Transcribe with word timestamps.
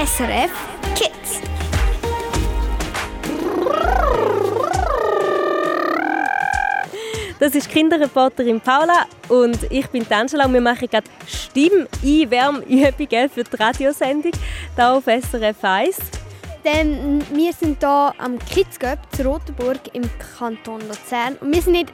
SRF 0.00 0.50
Kids. 0.94 1.42
Das 7.38 7.54
ist 7.54 7.68
Kinderreporterin 7.68 8.62
Paula 8.62 9.04
und 9.28 9.70
ich 9.70 9.86
bin 9.88 10.10
Angela 10.10 10.46
und 10.46 10.54
wir 10.54 10.62
machen 10.62 10.88
gerade 10.88 11.06
Stimmeinwärmübungen 11.26 13.28
für 13.28 13.44
die 13.44 13.56
Radiosendung 13.56 14.32
hier 14.74 14.90
auf 14.90 15.04
SRF 15.04 15.56
1. 15.60 15.98
Denn 16.64 17.22
wir 17.34 17.52
sind 17.52 17.80
hier 17.80 18.14
am 18.16 18.38
Kidsgöp 18.38 19.00
zu 19.14 19.24
Rotenburg 19.24 19.80
im 19.92 20.08
Kanton 20.38 20.80
Luzern 20.88 21.36
und 21.42 21.54
wir 21.54 21.60
sind 21.60 21.72
nicht 21.72 21.92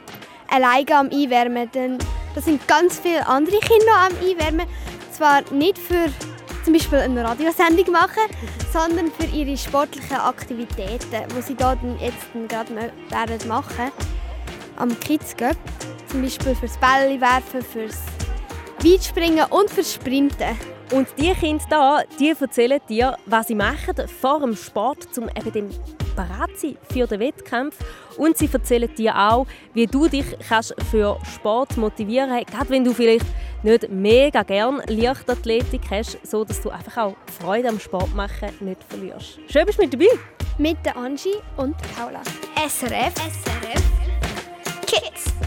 alleine 0.49 0.95
am 0.95 1.09
Einwärmen, 1.09 1.69
denn 1.73 1.97
da 2.33 2.39
sind 2.39 2.65
ganz 2.69 3.01
viele 3.01 3.27
andere 3.27 3.59
Kinder 3.59 3.97
am 3.97 4.13
Einwärmen. 4.25 4.65
Zwar 5.11 5.41
nicht 5.51 5.77
für 5.77 6.05
zum 6.67 6.73
Beispiel 6.73 6.99
eine 6.99 7.23
Radiosendung 7.23 7.93
machen, 7.93 8.23
sondern 8.73 9.09
für 9.09 9.25
ihre 9.33 9.55
sportlichen 9.55 10.17
Aktivitäten, 10.17 11.23
die 11.33 11.41
sie 11.41 11.55
dort 11.55 11.77
jetzt 12.01 12.27
gerade 12.49 12.91
werden 13.09 13.47
machen 13.47 13.89
am 14.75 14.99
Kids 14.99 15.33
Cup. 15.37 15.55
Zum 16.11 16.23
Beispiel 16.23 16.53
fürs 16.55 16.77
Bälle 16.77 17.21
werfen, 17.21 17.61
fürs 17.61 18.01
Weitspringen 18.83 19.45
und 19.49 19.69
fürs 19.69 19.93
Sprinten. 19.93 20.76
Und 20.91 21.07
die 21.17 21.33
Kinder 21.33 22.03
hier, 22.17 22.35
die 22.35 22.41
erzählen 22.41 22.79
dir, 22.87 23.17
was 23.25 23.47
sie 23.47 23.55
machen 23.55 24.07
vor 24.21 24.39
dem 24.39 24.55
Sport, 24.55 25.17
um 25.17 25.27
eben 25.27 25.51
dann 25.51 25.69
bereit 26.15 26.57
zu 26.57 26.67
sein 26.67 26.77
für 26.91 27.07
den 27.07 27.19
Wettkampf. 27.19 27.75
Und 28.17 28.37
sie 28.37 28.49
erzählen 28.51 28.93
dir 28.95 29.15
auch, 29.15 29.45
wie 29.73 29.85
du 29.85 30.07
dich 30.07 30.25
kannst 30.47 30.73
für 30.89 31.19
Sport 31.35 31.75
motivieren 31.75 32.29
kannst, 32.29 32.51
gerade 32.51 32.69
wenn 32.69 32.85
du 32.85 32.93
vielleicht 32.93 33.25
nicht 33.63 33.89
mega 33.89 34.43
gerne 34.43 34.81
Leichtathletik 34.87 35.81
hast, 35.91 36.19
so 36.25 36.45
dass 36.45 36.61
du 36.61 36.69
einfach 36.69 36.97
auch 36.97 37.15
Freude 37.39 37.67
am 37.67 37.79
Sport 37.79 38.15
machen 38.15 38.49
nicht 38.61 38.81
verlierst. 38.83 39.39
Schön, 39.51 39.65
bist 39.65 39.77
du 39.79 39.83
mit 39.83 39.93
dabei? 39.93 40.07
Mit 40.57 40.77
der 40.85 40.95
Angie 40.95 41.35
und 41.57 41.75
Paula. 41.95 42.21
SRF. 42.55 43.13
SRF. 43.13 43.83
Kids. 44.85 45.46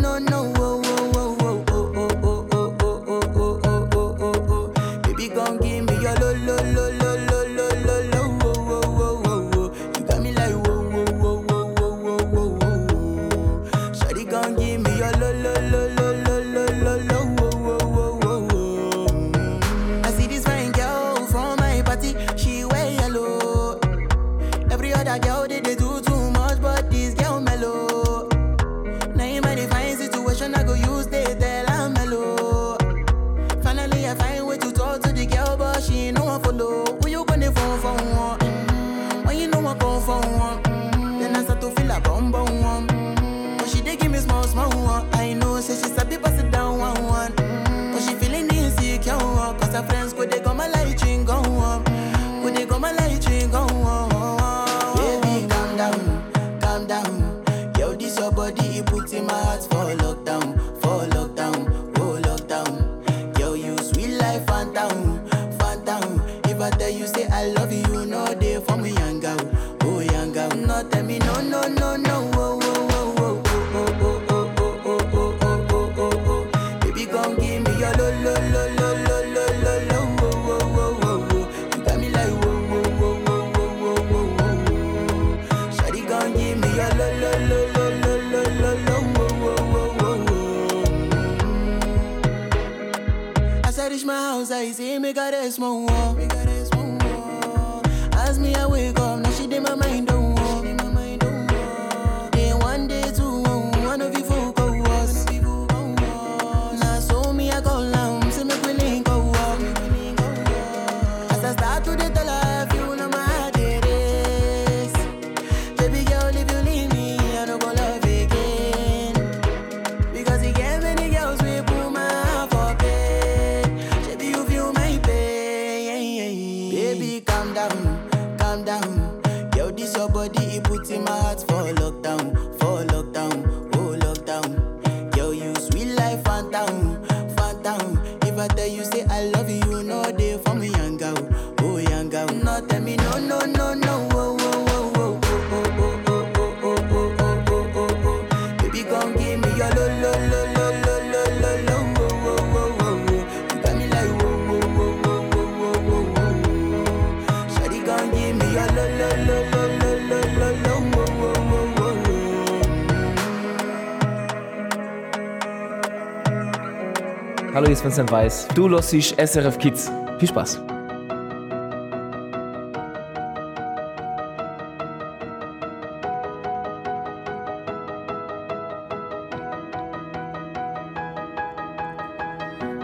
Vincent 167.83 168.11
Weiss. 168.11 168.47
Du 168.53 168.69
hörst 168.69 168.91
SRF 168.91 169.57
Kids. 169.57 169.91
Viel 170.19 170.27
Spaß. 170.27 170.59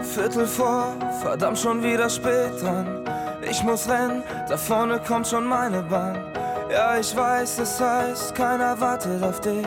Viertel 0.02 0.46
vor, 0.46 0.96
verdammt 1.22 1.58
schon 1.58 1.82
wieder 1.82 2.10
spät 2.10 2.60
dran. 2.60 3.04
Ich 3.48 3.62
muss 3.62 3.88
rennen, 3.88 4.22
da 4.48 4.56
vorne 4.56 5.00
kommt 5.06 5.28
schon 5.28 5.46
meine 5.46 5.82
Bahn. 5.82 6.18
Ja, 6.70 6.98
ich 6.98 7.16
weiß, 7.16 7.60
es 7.60 7.78
das 7.78 7.80
heißt, 7.80 8.34
keiner 8.34 8.78
wartet 8.80 9.22
auf 9.22 9.40
dich. 9.40 9.64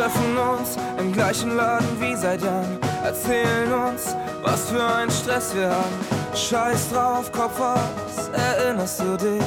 Treffen 0.00 0.38
uns 0.38 0.78
im 0.98 1.12
gleichen 1.12 1.56
Laden 1.56 2.00
wie 2.00 2.16
seit 2.16 2.42
Jahren. 2.42 2.78
Erzählen 3.04 3.70
uns, 3.70 4.16
was 4.42 4.70
für 4.70 4.82
ein 4.82 5.10
Stress 5.10 5.54
wir 5.54 5.68
haben. 5.68 5.98
Scheiß 6.34 6.90
drauf, 6.90 7.30
Kopf 7.30 7.60
aus, 7.60 8.30
erinnerst 8.32 9.00
du 9.00 9.16
dich? 9.18 9.44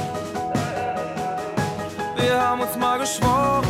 Wir 2.18 2.40
haben 2.40 2.62
uns 2.62 2.78
mal 2.78 3.00
geschworen, 3.00 3.66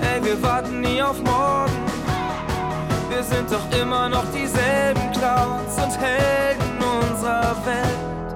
ey, 0.00 0.24
wir 0.24 0.42
warten 0.42 0.80
nie 0.80 1.02
auf 1.02 1.18
morgen. 1.22 1.78
Wir 3.10 3.22
sind 3.22 3.52
doch 3.52 3.66
immer 3.78 4.08
noch 4.08 4.24
dieselben 4.32 5.12
Clowns 5.12 5.74
und 5.76 6.00
Helden 6.00 6.78
unserer 7.02 7.54
Welt. 7.66 8.28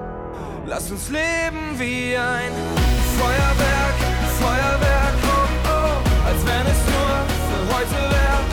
Lass 0.67 0.91
uns 0.91 1.09
leben 1.09 1.63
wie 1.77 2.15
ein 2.15 2.51
Feuerwerk, 3.17 3.97
Feuerwerk, 4.39 5.15
oh 5.23 5.43
oh, 5.65 6.27
als 6.27 6.45
wenn 6.45 6.67
es 6.67 6.72
nur 7.63 7.71
für 7.71 7.75
heute 7.75 8.52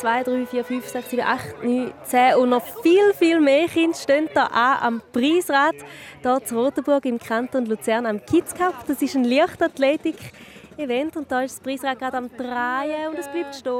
2, 0.00 0.22
3, 0.24 0.46
4, 0.46 0.64
5, 0.64 0.88
6, 0.88 1.10
7, 1.10 1.22
8, 1.22 1.62
9, 1.62 1.92
10 2.04 2.34
und 2.36 2.48
noch 2.48 2.62
viel, 2.82 3.12
viel 3.12 3.38
mehr 3.38 3.68
Kinder 3.68 3.94
stehen 3.94 4.30
da 4.32 4.46
an 4.46 4.78
am 4.80 5.02
Preisrad 5.12 5.74
hier 6.22 6.42
zu 6.42 6.56
Rotenburg 6.56 7.04
im 7.04 7.18
Kanton 7.18 7.66
Luzern 7.66 8.06
am 8.06 8.24
Kids 8.24 8.54
Cup. 8.54 8.86
Das 8.86 9.02
ist 9.02 9.14
ein 9.14 9.24
Leichtathletik-Event 9.24 11.18
und 11.18 11.30
da 11.30 11.42
ist 11.42 11.56
das 11.56 11.60
Preisrad 11.60 11.98
gerade 11.98 12.16
am 12.16 12.30
Drehen 12.34 13.08
und 13.10 13.18
es 13.18 13.28
bleibt 13.28 13.54
stehen. 13.54 13.74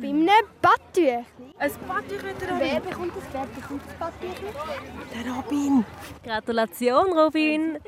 Bei 0.00 0.08
einem 0.08 0.28
Badtüchli. 0.62 1.24
Ein 1.58 1.72
Badtüchlein, 1.86 2.34
Wer 2.58 2.80
bekommt 2.80 3.12
das? 3.16 3.24
Wer 3.32 3.46
bekommt 3.60 3.82
das 3.86 3.94
Badtüchli? 3.96 4.48
der 5.14 5.32
Robin. 5.34 5.84
Gratulation, 6.24 7.12
Robin! 7.18 7.78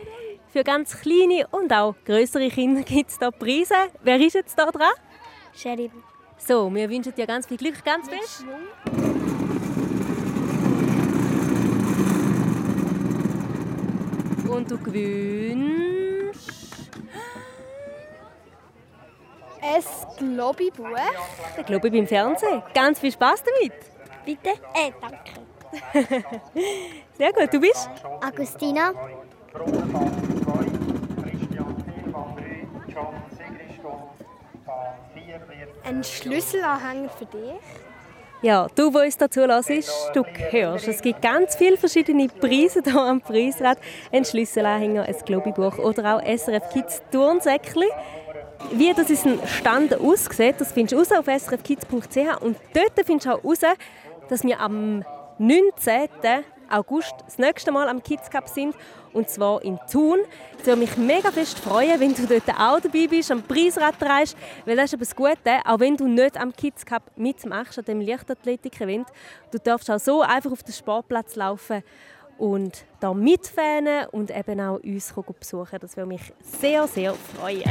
Für 0.48 0.62
ganz 0.62 1.00
kleine 1.00 1.46
und 1.52 1.72
auch 1.72 1.94
größere 2.04 2.50
Kinder 2.50 2.82
gibt 2.82 3.08
es 3.08 3.18
hier 3.18 3.30
Preise. 3.30 3.74
Wer 4.02 4.20
ist 4.20 4.34
jetzt 4.34 4.58
da 4.58 4.66
dran? 4.70 4.92
Sheridan. 5.54 6.11
So, 6.46 6.74
wir 6.74 6.90
wünschen 6.90 7.14
dir 7.14 7.26
ganz 7.26 7.46
viel 7.46 7.56
Glück, 7.56 7.84
ganz 7.84 8.08
fest. 8.08 8.44
Und 14.48 14.70
du 14.70 14.78
gewinnst 14.78 16.12
Ein 19.62 19.82
Globi-Buch. 20.18 20.88
glaube 21.64 21.88
ich 21.88 21.92
beim 21.94 22.06
Fernsehen. 22.06 22.62
Ganz 22.74 22.98
viel 22.98 23.12
Spaß 23.12 23.44
damit. 23.44 23.72
Bitte? 24.24 24.50
Äh, 24.74 24.92
danke. 25.00 25.42
Sehr 27.16 27.32
gut, 27.32 27.52
du 27.52 27.60
bist? 27.60 27.88
Agustina. 28.20 28.92
Christian 31.22 31.76
Thielmann 31.84 32.36
3, 32.36 32.92
John 32.92 33.14
Sigriston, 33.30 33.92
Bahn 33.92 34.08
4 34.08 34.18
wird 34.18 34.21
Ein 35.84 36.04
Schlüsselanhänger 36.04 37.08
für 37.10 37.26
dich. 37.26 37.60
Ja, 38.42 38.66
du, 38.74 38.90
der 38.90 39.04
uns 39.04 39.16
dazu 39.16 39.40
hörst, 39.40 39.70
du 40.14 40.24
hörst, 40.24 40.88
es 40.88 41.00
gibt 41.00 41.22
ganz 41.22 41.54
viele 41.54 41.76
verschiedene 41.76 42.26
Preise 42.26 42.82
hier 42.84 43.00
am 43.00 43.20
Preisrad. 43.20 43.78
Ein 44.10 44.24
Schlüsselanhänger, 44.24 45.04
ein 45.04 45.16
Globibuch 45.24 45.78
oder 45.78 46.16
auch 46.16 46.22
SRF 46.22 46.70
Kids 46.72 47.02
Turnsäckchen. 47.12 47.84
Wie 48.72 48.92
das 48.92 49.10
ist 49.10 49.26
ein 49.26 49.38
Stand 49.46 49.94
aussieht, 49.94 50.56
das 50.58 50.72
findest 50.72 51.10
du 51.10 51.18
auf 51.18 51.26
srfkids.ch 51.26 52.42
und 52.42 52.56
dort 52.74 53.06
findest 53.06 53.26
du 53.26 53.34
auch 53.34 53.44
raus, 53.44 53.60
dass 54.28 54.42
wir 54.42 54.58
am 54.58 55.04
19. 55.38 56.08
August 56.68 57.14
das 57.24 57.38
nächste 57.38 57.70
Mal 57.70 57.88
am 57.88 58.02
Kids 58.02 58.28
Cup 58.30 58.48
sind 58.48 58.74
und 59.12 59.28
zwar 59.28 59.62
in 59.62 59.78
Thun. 59.90 60.20
Ich 60.58 60.66
würde 60.66 60.80
mich 60.80 60.96
mega 60.96 61.30
fest 61.30 61.58
freuen, 61.58 61.98
wenn 62.00 62.14
du 62.14 62.26
dort 62.26 62.48
auch 62.48 62.80
dabei 62.80 63.06
bist, 63.08 63.30
am 63.30 63.42
Preisrad 63.42 64.00
drehst, 64.00 64.36
weil 64.64 64.76
das 64.76 64.86
ist 64.86 64.94
aber 64.94 65.04
das 65.04 65.16
Gute, 65.16 65.60
auch 65.64 65.80
wenn 65.80 65.96
du 65.96 66.06
nicht 66.06 66.38
am 66.38 66.52
Kids 66.52 66.86
Cup 66.86 67.02
mitmachst, 67.16 67.78
an 67.78 67.84
dem 67.84 68.00
Leichtathletik-Event, 68.00 69.08
du 69.50 69.58
darfst 69.58 69.90
auch 69.90 69.98
so 69.98 70.22
einfach 70.22 70.52
auf 70.52 70.62
den 70.62 70.72
Sportplatz 70.72 71.36
laufen 71.36 71.82
und 72.38 72.84
da 73.00 73.12
mitfahren 73.14 74.06
und 74.12 74.30
eben 74.30 74.60
auch 74.60 74.78
uns 74.78 75.14
besuchen. 75.38 75.78
Das 75.80 75.96
würde 75.96 76.08
mich 76.08 76.32
sehr, 76.40 76.86
sehr 76.86 77.14
freuen. 77.14 77.70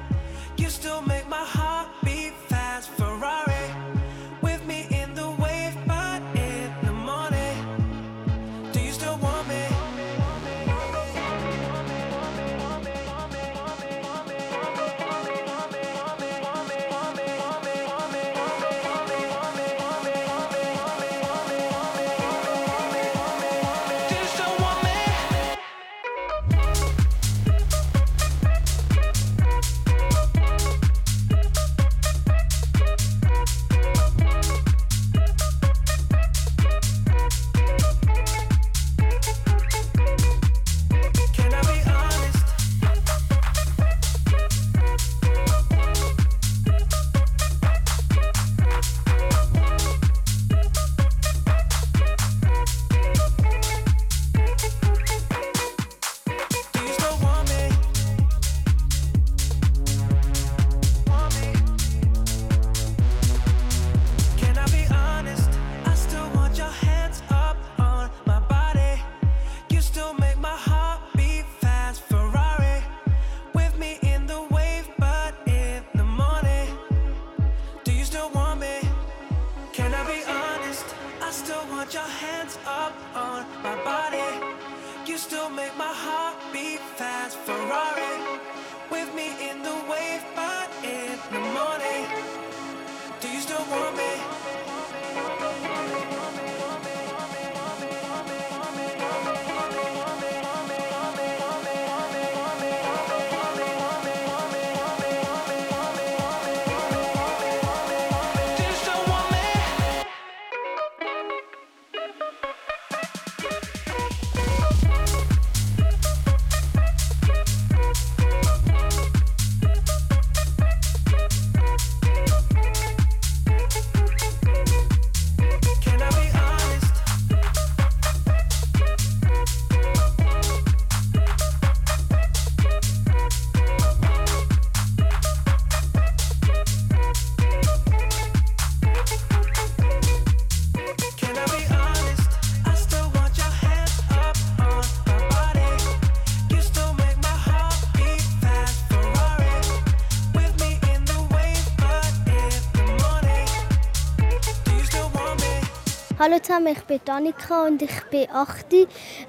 Hallo 156.21 156.37
zusammen, 156.37 156.67
ich 156.67 156.83
bin 156.83 156.99
Annika 157.09 157.65
und 157.65 157.81
ich 157.81 157.99
bin 158.11 158.29
8 158.31 158.65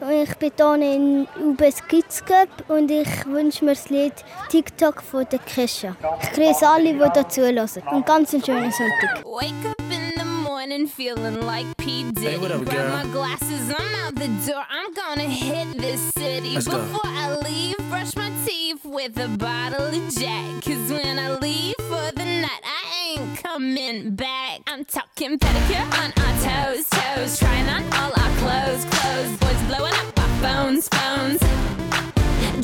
und 0.03 0.11
ich 0.11 0.35
bin 0.37 0.53
hier 0.59 0.95
in 0.95 1.27
UBS 1.43 1.83
Kids 1.89 2.23
Cup 2.23 2.51
und 2.69 2.91
ich 2.91 3.09
wünsche 3.25 3.65
mir 3.65 3.71
das 3.71 3.89
Lied 3.89 4.13
TikTok 4.51 5.01
von 5.03 5.25
der 5.33 5.39
Kesha. 5.39 5.97
Ich 6.23 6.33
grüße 6.33 6.69
alle, 6.69 6.93
die 6.93 6.99
dazu 6.99 7.41
hören 7.41 7.67
und 7.93 8.05
ganz 8.05 8.35
einen 8.35 8.45
schönen 8.45 8.71
Sonntag. 8.71 9.25
Wake 9.25 9.55
up 9.71 9.81
in 9.91 10.13
the 10.19 10.25
morning 10.45 10.87
feeling 10.87 11.41
like 11.47 11.75
P. 11.79 12.05
Diddy. 12.13 12.27
Hey, 12.27 12.39
what 12.39 12.51
up, 12.51 12.63
Grab 12.67 12.77
girl? 12.77 12.91
my 12.91 13.05
glasses, 13.11 13.71
I'm 13.71 13.95
out 14.05 14.15
the 14.17 14.29
door. 14.47 14.63
I'm 14.69 14.93
gonna 14.93 15.31
hit 15.31 15.79
this 15.79 16.11
city. 16.19 16.57
Let's 16.57 16.69
go. 16.69 16.77
Before 16.77 17.11
I 17.11 17.39
leave, 17.43 17.77
brush 17.89 18.15
my 18.17 18.31
teeth 18.45 18.85
with 18.85 19.17
a 19.19 19.29
bottle 19.39 19.87
of 19.87 20.15
Jack. 20.15 20.61
Cause 20.63 20.93
when 20.93 21.19
I 21.19 21.39
leave 21.39 21.75
for 21.89 22.13
the 22.15 22.25
night, 22.27 22.61
I 22.63 22.92
ain't 23.19 23.43
coming 23.43 24.15
back. 24.15 24.61
I'm 24.67 24.85
talking 24.85 25.39
pedicure 25.39 25.87
on 26.03 26.13
our 26.23 26.35
toes, 26.43 26.89
toes. 26.89 27.39
Trying 27.39 27.69
on 27.69 27.83
all 27.95 28.13
our 28.13 28.33
clothes, 28.39 28.85
clothes. 28.85 29.37
Boys 29.39 29.63
blowing 29.69 29.95
up 29.95 30.19
our 30.19 30.29
phones, 30.43 30.89
phones. 30.89 31.41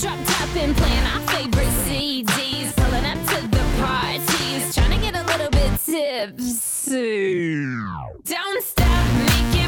Drop 0.00 0.19
top 0.25 0.57
and 0.57 0.76
playing 0.76 1.07
our 1.12 1.21
favorite 1.33 1.75
CDs. 1.85 2.75
Pulling 2.76 3.05
up 3.05 3.19
to 3.31 3.49
the 3.49 3.64
parties. 3.81 4.75
Trying 4.75 4.93
to 4.93 4.99
get 4.99 5.14
a 5.17 5.25
little 5.25 5.50
bit 5.50 5.71
tipsy. 5.85 7.64
Don't 8.25 8.62
stop, 8.62 9.07
make 9.28 9.67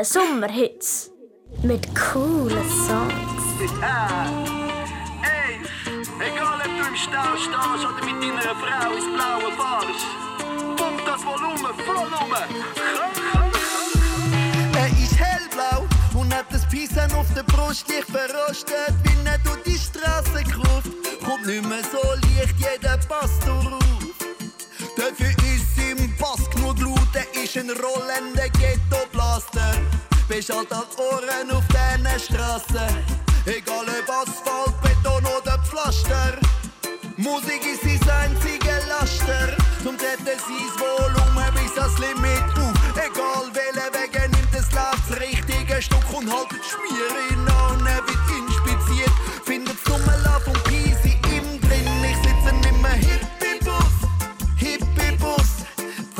Den 0.00 0.06
Sommerhits. 0.06 1.10
Mit 1.62 1.86
coolen 1.94 2.70
Songs. 2.86 3.42
Ey, 5.20 5.60
egal 6.26 6.58
ob 6.58 6.64
du 6.64 6.88
im 6.88 6.96
Stau 6.96 7.36
stehst 7.36 7.84
oder 7.84 8.02
mit 8.06 8.16
deiner 8.22 8.54
Frau 8.56 8.92
ins 8.94 9.04
Blaue 9.04 9.52
fahrst. 9.58 10.06
Pump 10.78 11.04
das 11.04 11.22
Volumen 11.22 11.74
voll 11.84 11.96
um. 11.96 12.32
Er 14.74 14.86
ist 14.86 15.18
hellblau 15.18 15.86
und 16.18 16.34
hat 16.34 16.46
das 16.50 16.66
Pissen 16.70 17.12
auf 17.12 17.26
der 17.34 17.42
Brust 17.42 17.86
leicht 17.90 18.08
verrostet, 18.08 18.94
wie 19.02 19.28
er 19.28 19.38
durch 19.44 19.62
die 19.64 19.78
Straße 19.78 20.44
kurft. 20.44 20.92
Kommt 21.22 21.44
nicht 21.44 21.68
mehr 21.68 21.84
so 21.92 22.00
leicht, 22.22 22.54
jeder 22.56 22.96
passt 23.06 23.46
darauf. 23.46 23.84
Dafür 24.96 25.28
ist 25.54 25.59
Er 26.70 27.42
ist 27.42 27.56
ein 27.56 27.68
rollender. 27.70 28.30
Bist 30.30 30.54
halt 30.54 30.72
als 30.72 30.96
Ohren 30.96 31.50
auf 31.50 31.64
diesen 31.66 32.20
Straßen. 32.20 32.96
Egal 33.44 33.84
ob 33.84 34.08
Asphalt, 34.08 34.80
Beton 34.80 35.24
oder 35.26 35.58
Pflaster. 35.64 36.38
Musik 37.16 37.60
ist 37.66 37.82
sein 38.06 38.30
einziger 38.30 38.78
Laster. 38.88 39.56
Zum 39.82 39.96
Retten 39.96 40.38
sein 40.38 40.78
Volumen 40.78 41.52
bis 41.54 41.76
ans 41.76 41.98
Limit 41.98 42.44
auf. 42.56 42.72
Egal 42.94 43.50
welcher 43.52 43.92
Weg 43.92 44.14
er 44.14 44.28
nimmt, 44.28 44.54
es 44.54 44.70
läuft 44.70 45.10
das 45.10 45.20
richtige 45.20 45.82
Stück 45.82 46.12
und 46.14 46.32
haltet 46.32 46.64
Schmier 46.64 47.10
in 47.30 47.39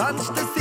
Fenster 0.00 0.32
sind 0.54 0.56
um 0.56 0.59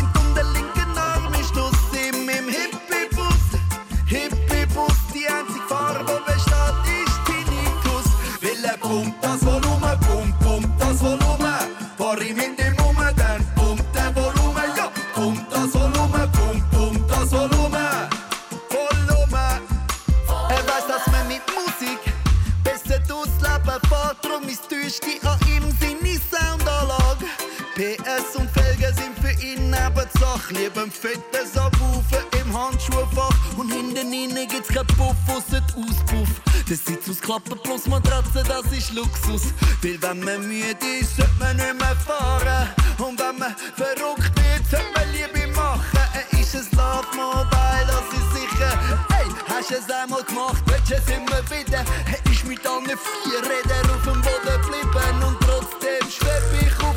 PS 28.30 28.36
und 28.36 28.50
Felgen 28.52 28.94
sind 28.96 29.18
für 29.20 29.46
ihn 29.46 29.70
Nebensache. 29.70 30.54
Lieber 30.54 30.84
ein 30.84 30.92
fettes 30.92 31.58
Abwufen 31.58 32.24
im 32.42 32.58
Handschuhfach. 32.58 33.36
Und 33.58 33.72
hinten 33.72 34.12
innen 34.13 34.48
gibt's 34.48 34.70
kein 34.70 34.86
Puff, 34.88 35.15
ausser 35.28 35.63
Auspuff. 35.76 36.30
Der 36.68 36.78
Sitz 36.78 37.10
aus 37.10 37.20
Klappen 37.20 37.60
plus 37.63 37.88
Matratze, 37.88 38.44
das 38.48 38.72
ist 38.72 38.94
Luxus. 38.94 39.54
Weil 39.82 40.02
wenn 40.02 40.20
man 40.22 40.48
müde 40.48 40.78
ist, 41.00 41.18
sollte 41.18 41.32
man 41.39 41.56
nicht 41.56 41.74
mehr 41.74 41.96
fahren. 41.96 42.70
Und 42.98 43.20
wenn 43.20 43.38
man 43.38 43.56
verrückt 43.76 44.34
wird, 44.36 44.65
sollte 44.70 44.86
man 44.96 45.12
Liebe 45.12 45.48
machen. 45.54 45.82
Er 46.13 46.39
ist 46.39 46.56
ein 46.56 46.68
Love 46.78 47.08
Mobile, 47.15 47.88
das 47.88 48.20
ist 48.20 48.34
sicher. 48.34 48.80
Hey, 49.10 49.28
hast 49.48 49.72
du 49.72 49.76
es 49.76 49.89
einmal 49.89 50.24
gemacht, 50.24 50.63
willst 50.65 50.92
du 50.92 50.96
es 50.96 51.08
immer 51.08 51.42
wieder? 51.50 51.84
Er 52.06 52.32
ist 52.32 52.46
mit 52.46 52.65
allen 52.68 52.86
vier 52.86 53.39
Rädern 53.42 53.89
auf 53.96 54.04
dem 54.04 54.22
Boden 54.22 54.62
geblieben. 54.62 55.24
Und 55.26 55.38
trotzdem 55.42 56.10
schweb 56.10 56.44
ich 56.62 56.84
auf 56.84 56.88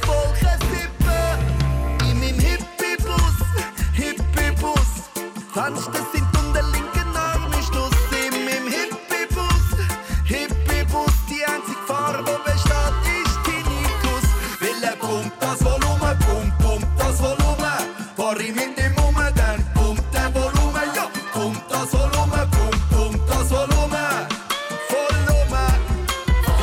Fenster 5.52 6.00
sind 6.10 6.26
um 6.38 6.54
den 6.54 6.64
linken 6.72 7.14
Arm, 7.14 7.52
ich 7.60 7.66
stoß 7.66 7.90
in 8.24 8.44
meinem 8.46 8.68
Hippie-Bus, 8.68 9.84
Hippie-Bus. 10.24 11.12
Die 11.28 11.44
einzige 11.44 11.78
Farbe, 11.86 12.24
die 12.24 12.50
besteht, 12.50 12.96
ist 13.20 13.38
Tinnitus. 13.44 14.24
Will 14.60 14.82
er 14.82 14.96
pumpt 14.96 15.36
das 15.42 15.62
Volumen, 15.62 16.18
pumpt, 16.20 16.58
pumpt 16.58 16.88
das 16.98 17.20
Volumen. 17.20 17.84
Fahr 18.16 18.40
ihm 18.40 18.56
in 18.56 18.74
den 18.74 18.94
Mumme, 18.94 19.30
dann 19.36 19.62
pumpt 19.74 20.02
der 20.14 20.34
Volumen, 20.34 20.88
ja. 20.96 21.06
Pumpt 21.34 21.70
das 21.70 21.92
Volumen, 21.92 22.50
pumpt, 22.50 22.90
pumpt 22.90 23.28
das 23.28 23.50
Volumen. 23.50 24.26
Volumen. 24.88 25.74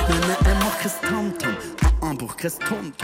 Nein, 0.09 0.35
er 0.45 0.55
macht 0.55 0.79
kein 0.79 0.91
Tamtam, 1.07 1.57
ah, 1.83 2.07
ah, 2.07 2.13
braucht 2.17 2.37
kein 2.39 2.51
Tomtom. 2.67 2.98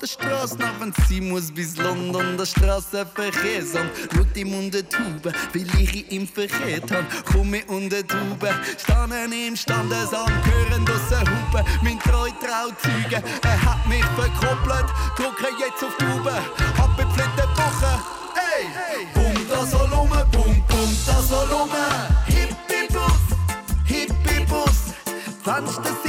Der 0.00 0.06
Straße 0.06 0.56
nach, 0.56 0.80
wenn 0.80 0.94
sie 1.06 1.20
muss 1.20 1.52
bis 1.52 1.76
London, 1.76 2.38
der 2.38 2.46
Straßenverkehrsamt. 2.46 3.90
Schaut 4.14 4.34
ihm 4.34 4.54
unter 4.54 4.82
die 4.82 4.88
Tube, 4.88 5.30
weil 5.52 5.66
ich 5.78 6.10
ihn 6.10 6.26
verkehrt 6.26 6.90
hab. 6.90 7.04
Komm 7.26 7.50
mir 7.50 7.68
unter 7.68 8.02
die 8.02 8.08
Tube, 8.08 8.48
standen 8.78 9.30
im 9.30 9.54
Standesamt, 9.54 10.32
hören 10.46 10.86
draussen 10.86 11.20
Hupen, 11.20 11.66
mein 11.82 11.98
treu 11.98 12.30
Trauzeuge. 12.40 13.22
Er 13.42 13.62
hat 13.62 13.86
mich 13.88 14.04
verkoppelt, 14.16 14.88
drücke 15.16 15.52
jetzt 15.58 15.84
auf 15.84 15.94
die 16.00 16.04
Tube, 16.06 16.32
hab 16.78 16.96
bepflette 16.96 17.46
Woche. 17.56 18.00
Ey, 18.56 19.06
bum 19.12 19.48
das 19.50 19.70
Volumen, 19.70 20.30
bum, 20.32 20.64
bum 20.66 20.96
das 21.04 21.30
Volumen. 21.30 21.92
Hippie-Bus, 22.24 23.36
Hippie-Bus, 23.84 24.94
Fenster 25.44 25.99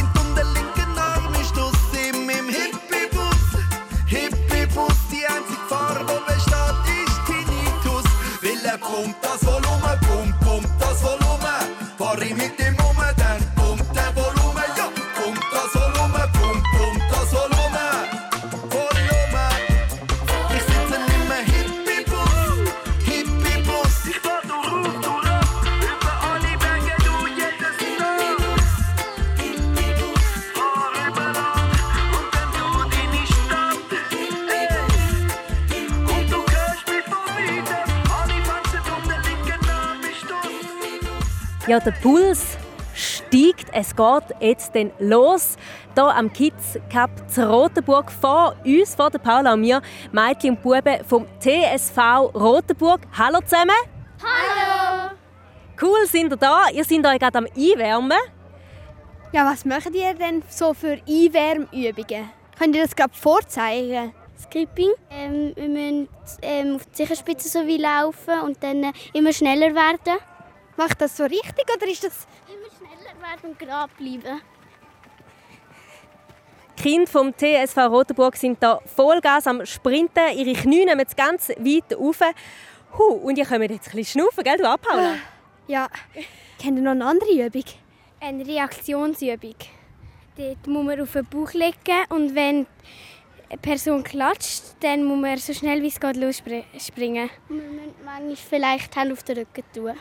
Ja, 41.71 41.79
der 41.79 41.91
Puls 41.91 42.57
steigt. 42.93 43.67
Es 43.71 43.95
geht 43.95 44.23
jetzt 44.41 44.75
dann 44.75 44.91
los. 44.99 45.55
Hier 45.95 46.03
am 46.03 46.33
Kids 46.33 46.77
Cup 46.91 47.09
zu 47.29 47.49
Rotenburg 47.49 48.11
vor 48.11 48.57
uns, 48.65 48.93
vor 48.93 49.09
der 49.09 49.19
Paula 49.19 49.53
und 49.53 49.61
mir, 49.61 49.81
Mädchen 50.11 50.57
und 50.57 50.61
Buben 50.61 51.01
vom 51.07 51.25
TSV 51.39 51.97
Rotenburg. 52.35 52.99
Hallo 53.17 53.39
zusammen. 53.39 53.77
Hallo! 54.21 55.11
Cool, 55.81 56.05
sind 56.07 56.33
ihr 56.33 56.35
da? 56.35 56.67
Ihr 56.73 56.83
seid 56.83 57.05
euch 57.05 57.19
gerade 57.19 57.37
am 57.37 57.47
Einwärmen. 57.55 58.19
Ja, 59.31 59.45
was 59.45 59.63
macht 59.63 59.95
ihr 59.95 60.13
denn 60.13 60.43
so 60.49 60.73
für 60.73 60.99
Einwärmübungen? 61.07 62.31
Könnt 62.59 62.75
ihr 62.75 62.81
das 62.83 62.93
gerade 62.93 63.13
vorzeigen? 63.13 64.11
Skipping. 64.43 64.91
Ähm, 65.09 65.53
wir 65.55 65.69
müssen 65.69 66.09
ähm, 66.41 66.75
auf 66.75 66.85
die 66.87 66.97
Sicherspitze 66.97 67.47
so 67.47 67.65
wie 67.65 67.77
laufen 67.77 68.41
und 68.43 68.61
dann 68.61 68.83
äh, 68.83 68.91
immer 69.13 69.31
schneller 69.31 69.73
werden. 69.73 70.19
Macht 70.77 71.01
das 71.01 71.17
so 71.17 71.23
richtig 71.23 71.65
oder 71.75 71.87
ist 71.87 72.03
das... 72.03 72.27
Immer 72.47 72.69
schneller 72.77 73.21
werden 73.21 73.51
und 73.51 73.59
gerade 73.59 73.91
bleiben. 73.97 74.41
Die 76.77 76.83
Kinder 76.83 77.11
vom 77.11 77.33
TSV 77.35 77.77
Rotenburg 77.77 78.35
sind 78.35 78.61
da 78.61 78.79
Vollgas 78.85 79.45
am 79.45 79.65
Sprinten. 79.65 80.35
Ihre 80.35 80.53
Knie 80.53 80.85
nehmen 80.85 80.99
jetzt 80.99 81.15
ganz 81.15 81.49
weit 81.49 81.95
rauf. 81.95 82.19
Huh, 82.97 83.13
und 83.13 83.37
ihr 83.37 83.45
könnt 83.45 83.69
jetzt 83.69 83.89
ein 83.89 83.95
bisschen 83.95 84.21
schnaufen, 84.21 84.43
gell, 84.43 84.57
du 84.57 84.69
auch, 84.69 84.81
Paula? 84.81 85.15
Ja. 85.67 85.87
Kennt 86.59 86.77
ihr 86.77 86.83
noch 86.83 86.91
eine 86.91 87.05
andere 87.05 87.45
Übung? 87.45 87.63
Eine 88.19 88.45
Reaktionsübung. 88.45 89.55
Dort 90.37 90.67
muss 90.67 90.85
man 90.85 91.01
auf 91.01 91.11
den 91.13 91.25
Bauch 91.25 91.53
legen 91.53 92.05
und 92.09 92.35
wenn 92.35 92.65
eine 93.49 93.57
Person 93.61 94.03
klatscht, 94.03 94.63
dann 94.79 95.03
muss 95.03 95.19
man 95.19 95.37
so 95.37 95.53
schnell 95.53 95.81
wie 95.81 95.87
es 95.87 95.99
geht 95.99 96.15
losspringen. 96.15 97.29
Wir 97.47 97.61
müssen 97.61 97.93
manchmal 98.03 98.35
vielleicht 98.35 98.95
die 98.95 98.99
Hände 98.99 99.13
auf 99.13 99.23
den 99.23 99.37
Rücken 99.39 99.63
tun. 99.73 99.93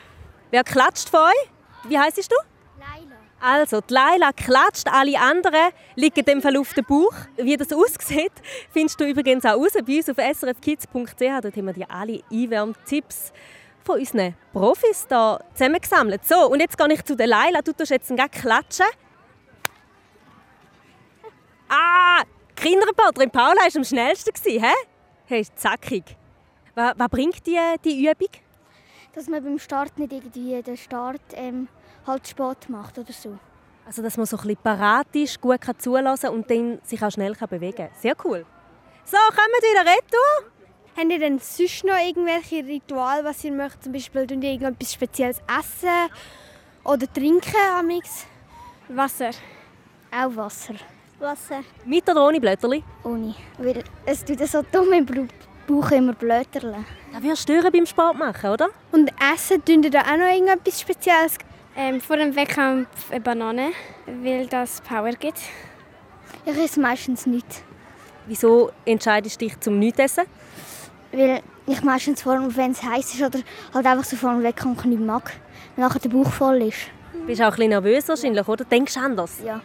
Wer 0.51 0.65
klatscht 0.65 1.09
von 1.09 1.21
euch? 1.21 1.89
Wie 1.89 1.99
heisst 1.99 2.19
du? 2.19 2.37
Laila. 2.79 3.17
Also, 3.41 3.81
die 3.81 3.95
Laila 3.95 4.33
klatscht, 4.33 4.89
alle 4.89 5.19
anderen 5.19 5.71
liegen 5.95 6.19
in 6.19 6.25
dem 6.25 6.43
Fall 6.43 6.57
auf 6.57 6.75
dem 6.75 6.85
Bauch. 6.85 7.15
Wie 7.37 7.57
das 7.57 7.73
aussieht, 7.73 8.33
findest 8.73 9.01
du 9.01 9.05
übrigens 9.05 9.45
auch 9.45 9.57
raus 9.57 9.73
bei 9.87 9.97
uns 9.97 10.09
auf 10.09 10.17
srfkids.ch. 10.17 11.15
Dort 11.19 11.57
haben 11.57 11.67
wir 11.67 11.73
dir 11.73 11.91
alle 11.91 12.21
Einwärmtipps 12.33 13.33
von 13.85 14.01
unseren 14.01 14.35
Profis 14.53 15.07
hier 15.09 15.41
zusammengesammelt. 15.55 16.27
So, 16.27 16.51
und 16.51 16.61
jetzt 16.61 16.77
gehe 16.77 16.93
ich 16.93 17.05
zu 17.05 17.15
der 17.15 17.29
Laila. 17.29 17.63
Du 17.63 17.73
tust 17.73 17.93
jetzt 17.93 18.09
gleich 18.15 18.31
klatschen. 18.33 18.87
Ah, 21.69 22.23
Kinderreporterin 22.57 23.31
Paula 23.31 23.61
war 23.61 23.77
am 23.77 23.85
schnellsten, 23.85 24.33
hä? 24.45 24.75
Hey, 25.27 25.43
ist 25.43 25.57
zackig. 25.57 26.17
Was, 26.75 26.95
was 26.97 27.09
bringt 27.09 27.47
die, 27.47 27.59
die 27.85 28.05
Übung? 28.05 28.29
Dass 29.15 29.27
man 29.29 29.43
beim 29.43 29.59
Start 29.59 29.99
nicht 29.99 30.13
irgendwie 30.13 30.63
den 30.63 30.77
Start 30.77 31.21
ähm, 31.35 31.69
halt 32.07 32.27
spät 32.29 32.69
macht 32.69 32.99
oder 32.99 33.13
so. 33.13 33.39
Also, 33.87 34.03
dass 34.03 34.17
man 34.17 34.27
so 34.27 34.37
ein 34.37 34.43
bisschen 34.43 34.63
parat 34.63 35.09
ist, 35.15 35.41
gut 35.41 35.61
kann 35.61 35.79
zulassen 35.79 36.31
und 36.31 36.49
dann 36.51 36.79
sich 36.85 37.03
auch 37.03 37.11
schnell 37.11 37.35
kann 37.35 37.49
bewegen 37.49 37.77
kann. 37.77 37.89
Sehr 37.99 38.15
cool. 38.25 38.47
So, 39.05 39.17
kommen 39.17 39.53
wir 39.59 39.83
wieder 39.83 39.91
retour. 39.91 40.51
Habt 40.97 41.11
ihr 41.11 41.19
denn 41.19 41.39
sonst 41.41 41.85
noch 41.85 41.97
irgendwelche 41.99 42.65
Rituale, 42.65 43.25
was 43.25 43.43
ihr 43.43 43.53
möchtet? 43.53 43.85
Zum 43.85 43.93
Beispiel 43.93 44.27
tun 44.27 44.43
ihr 44.43 44.53
irgendetwas 44.53 44.93
Spezielles 44.93 45.39
essen 45.59 46.11
oder 46.85 47.13
trinken 47.13 47.55
amix? 47.77 48.27
Wasser. 48.89 49.31
Auch 50.13 50.37
Wasser. 50.37 50.75
Wasser. 51.19 51.61
Mit 51.85 52.09
oder 52.09 52.27
ohne 52.27 52.41
Blätterli? 52.41 52.83
Ohne. 53.05 53.35
Weil 53.59 53.83
es 54.07 54.25
tut 54.25 54.39
so 54.47 54.63
dumm 54.71 54.93
im 54.93 55.05
Blu- 55.07 55.29
Bauch 55.71 55.91
immer 55.93 56.13
blöterle. 56.13 56.85
Das 57.13 57.23
würde 57.23 57.37
stören 57.37 57.73
beim 57.73 57.87
Sport 57.87 58.19
machen, 58.19 58.51
oder? 58.51 58.69
Und 58.93 59.11
essen, 59.33 59.65
tun 59.65 59.83
ihr 59.83 59.91
da 59.91 60.01
auch 60.01 60.17
noch 60.17 60.33
irgendetwas 60.33 60.81
Spezielles? 60.81 61.39
Ähm, 61.77 62.01
vor 62.01 62.17
dem 62.17 62.35
Wettkampf 62.35 62.89
eine 63.11 63.21
Banane, 63.21 63.71
weil 64.07 64.47
das 64.47 64.81
Power 64.81 65.13
gibt. 65.13 65.39
Ich 66.45 66.57
esse 66.57 66.81
meistens 66.81 67.27
nicht. 67.27 67.47
Wieso 68.27 68.71
entscheidest 68.85 69.41
du 69.41 69.47
dich 69.47 69.59
zum 69.61 69.79
Nichtsessen? 69.79 70.25
Weil 71.13 71.41
ich 71.67 71.83
meistens 71.83 72.23
vor 72.23 72.39
wenn 72.57 72.73
es 72.73 72.83
heiß 72.83 73.15
ist 73.15 73.23
oder 73.23 73.39
halt 73.73 73.87
einfach 73.87 74.05
so 74.05 74.17
vor 74.17 74.33
dem 74.33 74.43
Wettkampf 74.43 74.85
nicht 74.85 75.01
mag. 75.01 75.33
Wenn 75.77 75.85
nachher 75.85 76.01
der 76.01 76.09
Bauch 76.09 76.31
voll 76.31 76.63
ist. 76.63 76.89
Du 77.13 77.27
bist 77.27 77.41
auch 77.41 77.47
ein 77.47 77.51
bisschen 77.53 77.71
nervös 77.71 78.09
wahrscheinlich, 78.09 78.49
oder? 78.49 78.65
Denkst 78.65 78.95
du 78.95 79.01
anders? 79.01 79.39
Ja. 79.45 79.61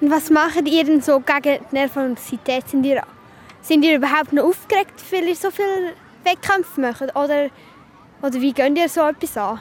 Und 0.00 0.10
was 0.10 0.30
macht 0.30 0.68
ihr 0.68 0.84
denn 0.84 1.00
so 1.00 1.20
gegen 1.20 1.60
die 1.70 1.74
Nervosität? 1.74 2.68
Sind 2.68 2.84
ihr, 2.84 3.02
sind 3.60 3.84
ihr 3.84 3.96
überhaupt 3.96 4.32
noch 4.32 4.44
aufgeregt, 4.44 5.02
weil 5.10 5.28
ihr 5.28 5.36
so 5.36 5.50
viele 5.50 5.94
Wettkämpfe 6.24 6.80
macht? 6.80 7.02
Oder, 7.16 7.48
oder 8.22 8.40
wie 8.40 8.52
geht 8.52 8.78
ihr 8.78 8.88
so 8.88 9.02
etwas 9.02 9.36
an? 9.36 9.60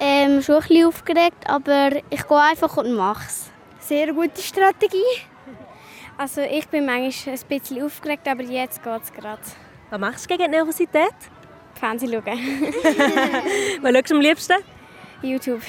Ähm, 0.00 0.42
schon 0.42 0.56
ein 0.56 0.60
bisschen 0.62 0.86
aufgeregt, 0.86 1.48
aber 1.48 1.90
ich 2.10 2.26
gehe 2.26 2.38
einfach 2.38 2.76
und 2.76 2.94
mache 2.94 3.26
es. 3.26 3.50
Sehr 3.80 4.12
gute 4.12 4.40
Strategie. 4.40 5.02
Also 6.16 6.40
ich 6.40 6.66
bin 6.68 6.86
manchmal 6.86 7.34
ein 7.36 7.40
bisschen 7.48 7.82
aufgeregt, 7.82 8.26
aber 8.28 8.42
jetzt 8.42 8.82
geht 8.82 9.02
es 9.02 9.12
gerade. 9.12 9.42
Was 9.90 10.00
machst 10.00 10.24
du 10.24 10.28
gegen 10.28 10.50
die 10.50 10.56
Nervosität? 10.56 11.14
Fernsehen 11.74 12.12
schauen. 12.12 12.24
Was 13.82 13.92
schaust 13.92 14.10
du 14.10 14.14
am 14.14 14.20
liebsten? 14.20 14.56
YouTube. 15.22 15.62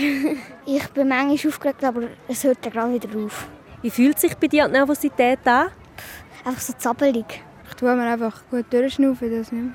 Ich 0.66 0.88
bin 0.90 1.08
manchmal 1.08 1.52
aufgeregt, 1.52 1.84
aber 1.84 2.04
es 2.28 2.44
hört 2.44 2.64
dann 2.64 2.74
gerade 2.74 2.94
wieder 2.94 3.26
auf. 3.26 3.48
Wie 3.82 3.90
fühlt 3.90 4.20
sich 4.20 4.36
bei 4.36 4.48
dir 4.48 4.66
die 4.66 4.72
Nervosität 4.74 5.40
an? 5.46 5.72
Einfach 6.46 6.62
so 6.62 6.74
zappelig. 6.74 7.44
Ich 7.68 7.76
tue 7.76 7.96
mir 7.96 8.12
einfach 8.12 8.42
gut 8.50 8.72
durchschnaufen, 8.72 9.30
das 9.30 9.52
nicht 9.52 9.64
mehr. 9.64 9.74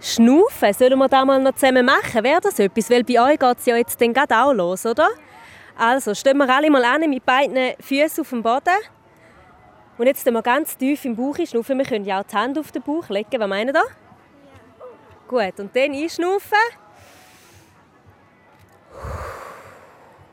Schnaufen, 0.00 0.72
sollen 0.72 0.98
wir 0.98 1.08
das 1.08 1.24
mal 1.24 1.40
noch 1.40 1.54
zusammen 1.54 1.86
machen? 1.86 2.24
Wäre 2.24 2.40
das 2.40 2.58
etwas? 2.58 2.90
Weil 2.90 3.04
bei 3.04 3.20
euch 3.20 3.38
geht 3.38 3.58
es 3.58 3.66
ja 3.66 3.76
jetzt 3.76 4.00
dann 4.00 4.12
gerade 4.12 4.36
auch 4.36 4.52
los, 4.52 4.84
oder? 4.84 5.08
Also, 5.76 6.14
stehen 6.14 6.38
wir 6.38 6.48
alle 6.48 6.70
mal 6.70 6.84
an 6.84 7.08
mit 7.08 7.24
beiden 7.24 7.74
Füßen 7.80 8.22
auf 8.22 8.30
dem 8.30 8.42
Boden. 8.42 8.78
Und 9.98 10.06
jetzt 10.06 10.24
tun 10.24 10.34
wir 10.34 10.42
ganz 10.42 10.76
tief 10.76 11.04
im 11.04 11.14
Bauch 11.14 11.36
schnaufen. 11.36 11.78
Wir 11.78 11.84
können 11.84 12.04
ja 12.04 12.20
auch 12.20 12.24
die 12.24 12.34
Hand 12.34 12.58
auf 12.58 12.72
den 12.72 12.82
Bauch 12.82 13.08
legen. 13.08 13.38
Was 13.38 13.48
meinen 13.48 13.74
ihr? 13.74 13.82
Gut, 15.28 15.60
und 15.60 15.76
dann 15.76 15.92
einschnaufen. 15.92 16.58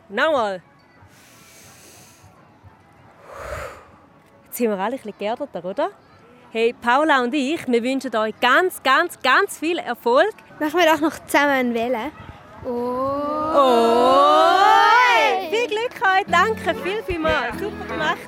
Nochmal. 0.09 0.63
Sind 4.59 4.69
wir 4.69 4.77
alle 4.77 4.95
ein 4.95 5.01
bisschen 5.01 5.17
geerdeter, 5.17 5.65
oder? 5.65 5.89
Hey, 6.51 6.73
Paula 6.73 7.21
und 7.23 7.33
ich, 7.33 7.65
wir 7.67 7.83
wünschen 7.83 8.15
euch 8.15 8.37
ganz, 8.39 8.83
ganz, 8.83 9.19
ganz 9.21 9.57
viel 9.57 9.77
Erfolg. 9.77 10.33
Machen 10.59 10.79
wir 10.79 10.93
auch 10.93 10.99
noch 10.99 11.17
zusammen 11.25 11.73
wählen. 11.73 12.11
Oh! 12.65 12.69
Viel 15.49 15.67
Glück 15.67 15.95
euch, 16.01 16.25
danke 16.27 16.75
viel, 16.83 17.01
viel 17.03 17.19
mal. 17.19 17.51
Super 17.57 17.85
gemacht. 17.87 18.19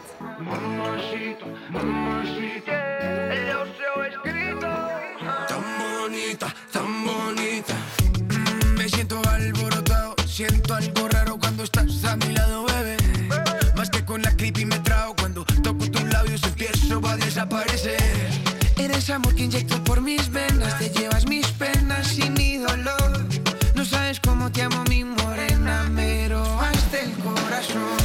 Eres 18.78 19.10
amor 19.10 19.34
que 19.34 19.46
inyecto 19.46 19.84
por 19.84 20.00
mis 20.00 20.30
venas, 20.30 20.78
te 20.78 20.90
llevas 20.90 21.28
mis 21.28 21.48
penas 21.48 22.16
y 22.20 22.30
mi 22.30 22.58
dolor. 22.58 23.26
No 23.74 23.84
sabes 23.84 24.20
cómo 24.20 24.52
te 24.52 24.62
amo, 24.62 24.84
mi 24.88 25.04
morena, 25.04 25.84
me 25.90 26.30
robaste 26.30 27.02
el 27.04 27.12
corazón. 27.14 28.01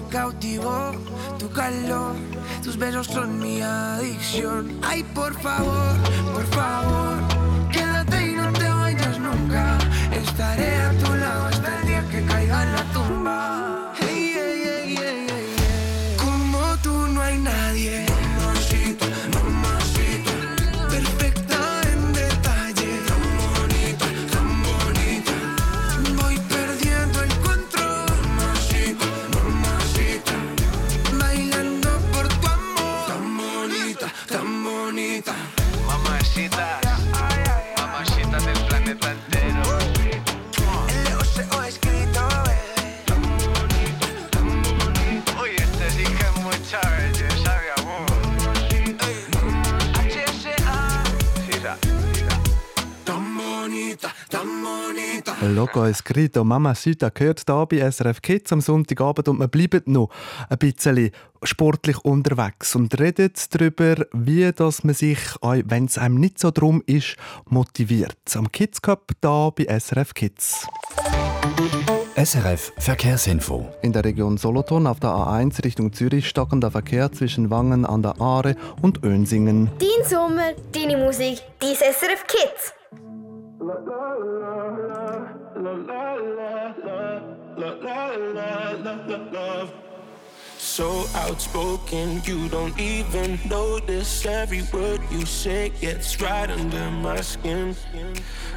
Me 0.00 0.08
cautivó 0.08 0.92
tu 1.38 1.50
calor. 1.50 2.14
Tus 2.62 2.76
besos 2.78 3.06
son 3.06 3.38
mi 3.38 3.60
adicción. 3.60 4.80
Ay, 4.82 5.02
por 5.14 5.34
favor, 5.40 5.96
por 6.32 6.46
favor, 6.46 7.18
quédate 7.70 8.28
y 8.28 8.32
no 8.34 8.52
te 8.52 8.68
vayas 8.68 9.18
nunca. 9.18 9.78
Estaré 10.12 10.76
a 10.76 10.90
tu 10.98 11.14
lado 11.14 11.49
Logo 55.60 55.84
escrito 55.84 56.42
Mamacita 56.42 57.10
gehört 57.10 57.42
hier 57.46 57.66
bei 57.66 57.90
SRF 57.90 58.22
Kids 58.22 58.50
am 58.50 58.62
Sonntagabend 58.62 59.28
und 59.28 59.40
wir 59.40 59.48
bleiben 59.48 59.82
noch 59.84 60.08
ein 60.48 60.56
bisschen 60.56 61.10
sportlich 61.42 61.98
unterwegs 61.98 62.74
und 62.74 62.98
reden 62.98 63.30
darüber, 63.50 64.06
wie 64.14 64.50
dass 64.52 64.84
man 64.84 64.94
sich, 64.94 65.18
wenn 65.42 65.84
es 65.84 65.98
einem 65.98 66.14
nicht 66.14 66.38
so 66.38 66.50
drum 66.50 66.82
ist, 66.86 67.16
motiviert. 67.44 68.16
Am 68.34 68.50
Kids 68.50 68.80
Cup 68.80 69.12
hier 69.22 69.52
bei 69.54 69.78
SRF 69.78 70.14
Kids. 70.14 70.66
SRF 72.16 72.72
Verkehrsinfo. 72.78 73.68
In 73.82 73.92
der 73.92 74.06
Region 74.06 74.38
Solothurn 74.38 74.86
auf 74.86 74.98
der 75.00 75.10
A1 75.10 75.62
Richtung 75.62 75.92
Zürich 75.92 76.26
stockender 76.26 76.70
Verkehr 76.70 77.12
zwischen 77.12 77.50
Wangen 77.50 77.84
an 77.84 78.00
der 78.00 78.18
Aare 78.18 78.56
und 78.80 79.04
Önsingen. 79.04 79.70
Dein 79.78 80.08
Sommer, 80.08 80.52
deine 80.72 80.96
Musik, 80.96 81.42
dein 81.58 81.74
SRF 81.74 82.26
Kids. 82.26 82.79
So 90.56 91.04
outspoken, 91.14 92.22
you 92.24 92.48
don't 92.48 92.78
even 92.80 93.38
notice 93.46 94.24
every 94.24 94.62
word 94.72 95.02
you 95.10 95.26
say 95.26 95.72
gets 95.78 96.18
right 96.22 96.48
under 96.48 96.90
my 96.90 97.20
skin. 97.20 97.76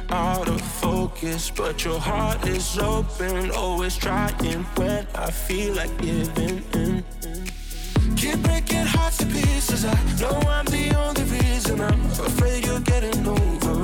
Out 0.08 0.48
of 0.48 0.62
focus, 0.62 1.50
but 1.50 1.84
your 1.84 2.00
heart 2.00 2.48
is 2.48 2.78
open. 2.78 3.50
Always 3.50 3.98
trying 3.98 4.64
when 4.76 5.06
I 5.14 5.30
feel 5.30 5.74
like 5.74 5.94
giving 5.98 6.64
in. 6.72 7.04
Keep 8.16 8.38
breaking 8.38 8.86
hearts 8.86 9.18
to 9.18 9.26
pieces. 9.26 9.84
I 9.84 10.02
know 10.18 10.40
I'm 10.48 10.64
the 10.64 10.94
only 10.96 11.24
reason. 11.24 11.82
I'm 11.82 12.06
afraid 12.06 12.64
you're 12.64 12.80
getting 12.80 13.28
over 13.28 13.83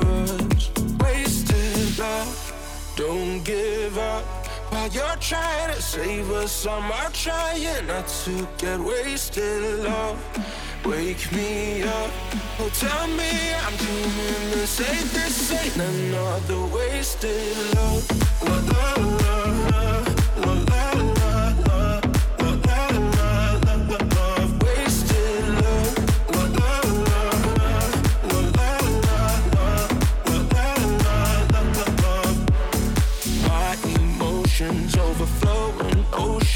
don't 3.01 3.43
give 3.45 3.97
up. 3.97 4.25
While 4.71 4.89
you're 4.89 5.17
trying 5.21 5.75
to 5.75 5.81
save 5.81 6.31
us, 6.31 6.67
I'm 6.67 6.93
trying 7.13 7.87
not 7.87 8.07
to 8.25 8.47
get 8.59 8.79
wasted. 8.79 9.63
Love, 9.85 10.19
wake 10.85 11.33
me 11.33 11.83
up. 11.83 12.11
Oh, 12.61 12.71
tell 12.75 13.07
me 13.09 13.33
I'm 13.65 13.77
doing 13.77 14.51
the. 14.51 14.61
This 15.15 15.51
ain't 15.51 15.77
another 15.77 16.63
wasted 16.75 17.75
love. 17.75 18.05
La, 18.43 19.20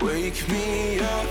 wake 0.00 0.48
me 0.48 1.00
up. 1.00 1.26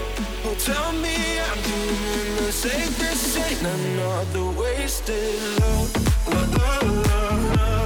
Oh, 0.45 0.55
tell 0.59 0.91
me 0.93 1.39
I'm 1.39 1.61
doing 1.63 2.35
the. 2.37 2.51
This 2.99 3.37
ain't 3.37 3.61
another 3.61 4.59
wasted 4.59 5.39
love. 5.59 5.89
La, 6.27 6.41
la, 6.57 6.79
la, 7.07 7.76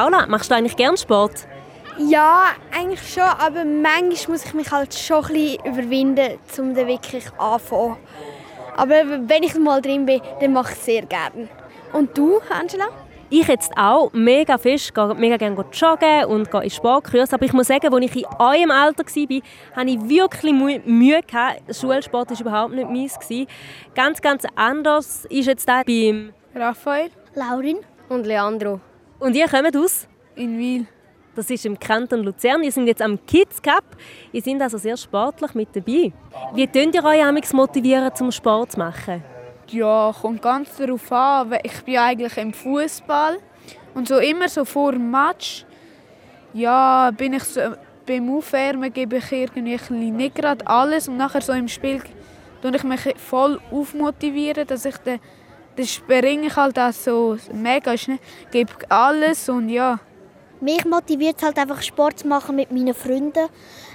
Paula, 0.00 0.24
machst 0.26 0.50
du 0.50 0.54
eigentlich 0.54 0.76
gern 0.76 0.96
Sport? 0.96 1.46
Ja, 1.98 2.52
eigentlich 2.74 3.06
schon, 3.12 3.22
aber 3.22 3.66
manchmal 3.66 4.28
muss 4.28 4.46
ich 4.46 4.54
mich 4.54 4.72
halt 4.72 4.94
schon 4.94 5.26
ein 5.26 5.32
bisschen 5.34 5.64
überwinden, 5.66 6.38
um 6.56 6.74
dann 6.74 6.86
wirklich 6.86 7.24
anzufangen. 7.36 7.98
Aber 8.78 8.94
wenn 8.94 9.42
ich 9.42 9.54
mal 9.58 9.82
drin 9.82 10.06
bin, 10.06 10.22
dann 10.40 10.54
mache 10.54 10.72
ich 10.72 10.78
es 10.78 10.84
sehr 10.86 11.02
gerne. 11.02 11.50
Und 11.92 12.16
du, 12.16 12.40
Angela? 12.48 12.86
Ich 13.28 13.46
jetzt 13.46 13.72
auch 13.76 14.10
mega 14.14 14.56
fest, 14.56 14.94
gehe 14.94 15.14
mega 15.16 15.36
gerne 15.36 15.62
joggen 15.70 16.24
und 16.24 16.50
gehe 16.50 16.62
in 16.62 16.70
Sportkurs. 16.70 17.34
Aber 17.34 17.44
ich 17.44 17.52
muss 17.52 17.66
sagen, 17.66 17.92
als 17.92 18.04
ich 18.06 18.16
in 18.16 18.24
eurem 18.38 18.70
Alter 18.70 19.04
war, 19.04 19.76
hatte 19.76 19.90
ich 19.90 20.08
wirklich 20.08 20.54
Mühe. 20.54 20.80
Mühe 20.86 21.20
gehabt. 21.20 21.76
Schulsport 21.78 22.30
war 22.30 22.40
überhaupt 22.40 22.72
nicht 22.72 22.88
meins. 22.88 23.18
Ganz, 23.94 24.22
ganz 24.22 24.44
anders 24.56 25.26
ist 25.26 25.46
jetzt 25.46 25.68
da 25.68 25.82
beim 25.82 26.32
Raphael. 26.54 27.10
Laurin. 27.34 27.80
und 28.08 28.26
Leandro. 28.26 28.80
Und 29.20 29.36
ihr 29.36 29.46
kommt 29.48 29.76
aus? 29.76 30.08
In 30.34 30.58
Wil. 30.58 30.86
Das 31.36 31.50
ist 31.50 31.66
im 31.66 31.78
Kanton 31.78 32.24
Luzern. 32.24 32.62
Ihr 32.62 32.72
seid 32.72 32.86
jetzt 32.86 33.02
am 33.02 33.18
Kids 33.26 33.60
Cup. 33.60 33.84
Ihr 34.32 34.40
seid 34.40 34.60
also 34.62 34.78
sehr 34.78 34.96
sportlich 34.96 35.54
mit 35.54 35.68
dabei. 35.76 36.10
Wie 36.54 36.66
könnt 36.66 36.94
ihr 36.94 37.04
euch 37.04 37.22
amigs 37.22 37.52
motivieren, 37.52 38.10
zum 38.14 38.32
Sport 38.32 38.72
zu 38.72 38.78
machen? 38.78 39.22
Ja, 39.68 40.12
kommt 40.18 40.40
ganz 40.40 40.74
darauf 40.76 41.12
an. 41.12 41.54
Ich 41.62 41.82
bin 41.82 41.98
eigentlich 41.98 42.36
im 42.38 42.54
Fußball 42.54 43.38
und 43.94 44.08
so 44.08 44.18
immer 44.18 44.48
so 44.48 44.64
vor 44.64 44.92
dem 44.92 45.10
Match. 45.10 45.66
Ja, 46.54 47.10
bin 47.10 47.34
ich 47.34 47.44
so, 47.44 47.60
beim 48.06 48.34
Aufwärmen 48.34 48.90
gebe 48.90 49.18
ich 49.18 49.30
irgendwie 49.30 50.10
nicht 50.10 50.34
gerade 50.34 50.66
alles 50.66 51.08
und 51.08 51.18
nachher 51.18 51.42
so 51.42 51.52
im 51.52 51.68
Spiel 51.68 52.02
tue 52.62 52.74
ich 52.74 52.84
mich 52.84 53.00
voll 53.16 53.60
aufmotivieren, 53.70 54.66
dass 54.66 54.84
ich 54.84 54.96
dann 54.98 55.20
dann 55.76 55.86
springe 55.86 56.46
ich 56.46 56.56
halt 56.56 56.78
auch 56.78 56.92
so 56.92 57.36
mega 57.52 57.96
schnell, 57.96 58.18
gebe 58.50 58.72
alles 58.88 59.48
und 59.48 59.68
ja. 59.68 60.00
Mich 60.60 60.84
motiviert 60.84 61.36
es 61.38 61.42
halt 61.42 61.58
einfach 61.58 61.80
Sport 61.80 62.18
zu 62.18 62.28
machen 62.28 62.56
mit 62.56 62.70
meinen 62.70 62.94
Freunden. 62.94 63.48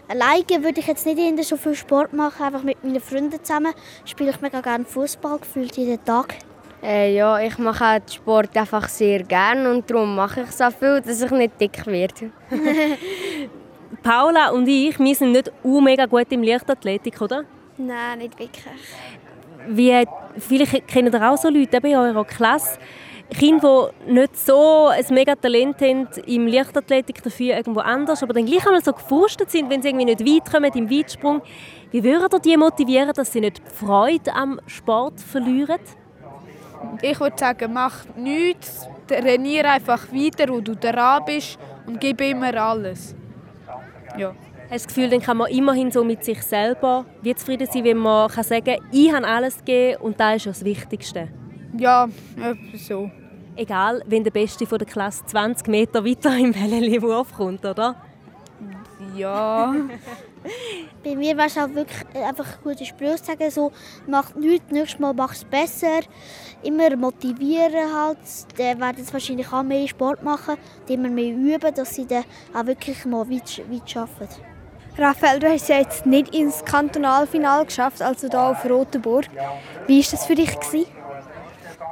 Alleine 0.08 0.64
würde 0.64 0.80
ich 0.80 0.88
jetzt 0.88 1.06
nicht 1.06 1.44
so 1.44 1.58
viel 1.58 1.76
Sport 1.76 2.14
machen, 2.14 2.44
einfach 2.44 2.64
mit 2.64 2.84
meinen 2.84 3.00
Freunden 3.00 3.44
zusammen. 3.44 3.74
Spiele 4.04 4.32
ich 4.32 4.42
mega 4.42 4.62
gerne 4.62 4.86
Fußball, 4.86 5.40
gefühlt 5.40 5.78
jeden 5.78 6.04
Tag. 6.04 6.36
Äh, 6.84 7.16
ja, 7.16 7.40
ich 7.40 7.58
mache 7.58 7.86
halt 7.86 8.14
Sport 8.14 8.56
einfach 8.56 8.88
sehr 8.90 9.24
gerne 9.24 9.72
und 9.72 9.90
darum 9.90 10.16
mache 10.16 10.42
ich 10.42 10.52
so 10.52 10.70
viel, 10.70 11.02
dass 11.02 11.22
ich 11.22 11.32
nicht 11.32 11.60
dick 11.60 11.86
werde. 11.88 12.32
Paula 14.04 14.50
und 14.50 14.68
ich, 14.68 15.00
wir 15.00 15.16
sind 15.16 15.32
nicht 15.32 15.52
mega 15.64 16.06
gut 16.06 16.28
im 16.30 16.44
Leichtathletik, 16.44 17.20
oder? 17.22 17.44
Nein, 17.78 18.20
nicht 18.20 18.38
wirklich. 18.38 18.66
Wie, 19.68 20.06
vielleicht 20.38 20.88
kennen 20.88 21.14
ihr 21.14 21.32
auch 21.32 21.38
so 21.38 21.50
Leute 21.50 21.78
eben 21.78 21.88
in 21.88 21.98
eurer 21.98 22.26
Klasse, 22.26 22.78
Kinder, 23.30 23.90
die 24.08 24.14
nicht 24.14 24.38
so 24.38 24.88
ein 24.88 25.04
mega 25.10 25.36
Talent 25.36 25.82
haben 25.82 26.08
im 26.28 26.48
Leichtathletik, 26.48 27.24
dafür 27.24 27.58
irgendwo 27.58 27.80
anders, 27.80 28.22
aber 28.22 28.34
dann 28.34 28.46
gleich 28.46 28.66
einmal 28.66 28.84
so 28.84 28.94
gefrustet 28.94 29.50
sind, 29.50 29.70
wenn 29.70 29.82
sie 29.82 29.90
irgendwie 29.90 30.06
nicht 30.06 30.20
weit 30.22 30.52
kommen 30.52 30.72
im 30.74 30.90
Weitsprung. 30.90 31.42
Wie 31.92 32.04
würdet 32.04 32.34
ihr 32.34 32.40
die 32.40 32.58
motivieren, 32.58 33.12
dass 33.14 33.32
sie 33.32 33.42
nicht 33.42 33.58
die 33.58 33.86
Freude 33.86 34.34
am 34.34 34.60
Sport 34.68 35.20
verlieren? 35.20 35.80
Ich 37.02 37.20
würde 37.20 37.38
sagen, 37.38 37.74
mach 37.74 38.06
nichts, 38.16 38.88
trainiere 39.08 39.70
einfach 39.70 40.08
weiter, 40.12 40.48
wo 40.54 40.62
du 40.62 40.76
dran 40.76 41.24
bist 41.26 41.58
und 41.88 42.00
gib 42.00 42.22
immer 42.22 42.54
alles. 42.54 43.16
Ja. 44.18 44.36
Hast 44.70 44.72
du 44.72 44.88
das 44.88 44.88
Gefühl, 44.88 45.10
dann 45.10 45.22
kann 45.22 45.38
man 45.38 45.52
immerhin 45.52 45.92
so 45.92 46.04
mit 46.04 46.24
sich 46.24 46.42
selber 46.42 47.06
wie 47.22 47.36
zufrieden 47.36 47.68
sein, 47.72 47.84
wenn 47.84 47.98
man 47.98 48.30
kann 48.30 48.44
sagen 48.44 48.66
kann, 48.66 48.90
ich 48.92 49.14
habe 49.14 49.28
alles 49.28 49.60
gegeben 49.60 50.02
und 50.02 50.20
das 50.20 50.38
ist 50.38 50.46
ja 50.46 50.52
das 50.52 50.66
Wichtigste? 50.66 51.28
Ja, 51.78 52.10
so. 52.76 53.12
Egal, 53.56 54.02
wenn 54.08 54.24
der 54.24 54.32
Beste 54.32 54.66
von 54.66 54.80
der 54.80 54.88
Klasse 54.88 55.24
20 55.26 55.68
Meter 55.68 56.04
weiter 56.04 56.36
im 56.38 56.54
Wellenwurf 56.56 57.34
kommt, 57.34 57.64
oder? 57.64 57.96
Ja. 59.16 59.74
Bei 61.04 61.16
mir 61.16 61.38
wäre 61.38 61.48
es 61.48 61.58
auch 61.58 61.70
wirklich 61.74 62.02
äh, 62.14 62.24
einfach 62.24 62.46
ein 62.46 62.64
guter 62.64 62.86
Spruch 62.86 63.16
zu 63.16 63.26
sagen, 63.26 63.50
so, 63.52 63.72
macht 64.08 64.36
nichts, 64.36 64.72
nächstes 64.72 65.00
Mal 65.00 65.14
mach 65.14 65.34
es 65.34 65.44
besser. 65.44 66.02
Immer 66.64 66.96
motivieren 66.96 67.94
halt, 67.94 68.18
dann 68.58 68.80
werden 68.80 69.06
sie 69.06 69.14
wahrscheinlich 69.14 69.52
auch 69.52 69.64
mehr 69.64 69.88
Sport 69.88 70.24
machen, 70.24 70.56
und 70.82 70.90
immer 70.90 71.10
mehr 71.10 71.34
üben, 71.34 71.74
dass 71.74 71.96
sie 71.96 72.06
dann 72.06 72.24
auch 72.54 72.66
wirklich 72.66 73.06
mal 73.06 73.30
weit, 73.30 73.62
weit 73.70 73.90
schaffen. 73.90 74.28
Raphael, 74.98 75.40
du 75.40 75.48
hast 75.48 75.64
es 75.64 75.68
ja 75.68 75.80
jetzt 75.80 76.06
nicht 76.06 76.34
ins 76.34 76.64
Kantonalfinale 76.64 77.66
geschafft, 77.66 78.02
also 78.02 78.30
hier 78.30 78.40
auf 78.40 78.64
Rotenburg. 78.70 79.26
Wie 79.88 80.02
war 80.02 80.12
das 80.12 80.26
für 80.26 80.36
dich? 80.36 80.58
Gewesen? 80.58 80.86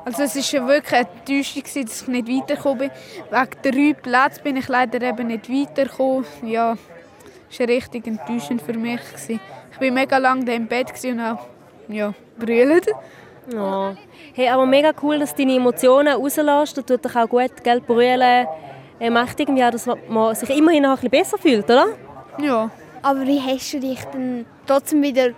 Also 0.05 0.23
es 0.23 0.53
war 0.53 0.67
wirklich 0.67 0.93
eine 0.93 1.09
Enttäuschung, 1.09 1.63
dass 1.63 2.01
ich 2.01 2.07
nicht 2.07 2.27
weitergekommen 2.29 2.77
bin. 2.77 2.91
Wegen 3.29 3.93
drei 3.93 4.01
Plätzen 4.01 4.43
bin 4.43 4.55
ich 4.55 4.67
leider 4.69 5.01
eben 5.01 5.27
nicht 5.27 5.49
weitergekommen. 5.49 6.25
Ja, 6.43 6.77
das 7.49 7.59
war 7.59 7.67
richtig 7.67 8.07
enttäuschend 8.07 8.61
für 8.61 8.73
mich. 8.73 9.01
Ich 9.27 9.81
war 9.81 9.91
mega 9.91 10.17
lange 10.17 10.53
im 10.55 10.67
Bett 10.67 10.93
und 11.03 11.21
habe 11.21 11.39
ja, 11.89 12.13
brüllt. 12.37 12.87
Ja. 13.53 13.97
Hey, 14.33 14.47
aber 14.47 14.65
mega 14.65 14.91
cool, 15.01 15.19
dass 15.19 15.35
du 15.35 15.41
deine 15.41 15.57
Emotionen 15.57 16.13
rauslässt. 16.13 16.77
Das 16.77 16.85
tut 16.85 17.03
dich 17.03 17.15
auch 17.17 17.27
gut, 17.27 17.63
gell? 17.63 17.81
Brüllen 17.81 18.47
äh, 18.99 19.09
macht 19.09 19.41
irgendwie 19.41 19.65
auch, 19.65 19.71
dass 19.71 19.89
man 20.07 20.35
sich 20.35 20.49
immerhin 20.49 20.83
noch 20.83 20.91
ein 20.91 20.95
bisschen 20.95 21.09
besser 21.09 21.37
fühlt, 21.37 21.65
oder? 21.65 21.87
Ja. 22.39 22.71
Aber 23.03 23.27
wie 23.27 23.39
hast 23.39 23.73
du 23.73 23.79
dich 23.79 23.99
dann 24.11 24.45
trotzdem 24.65 25.03
wieder... 25.03 25.29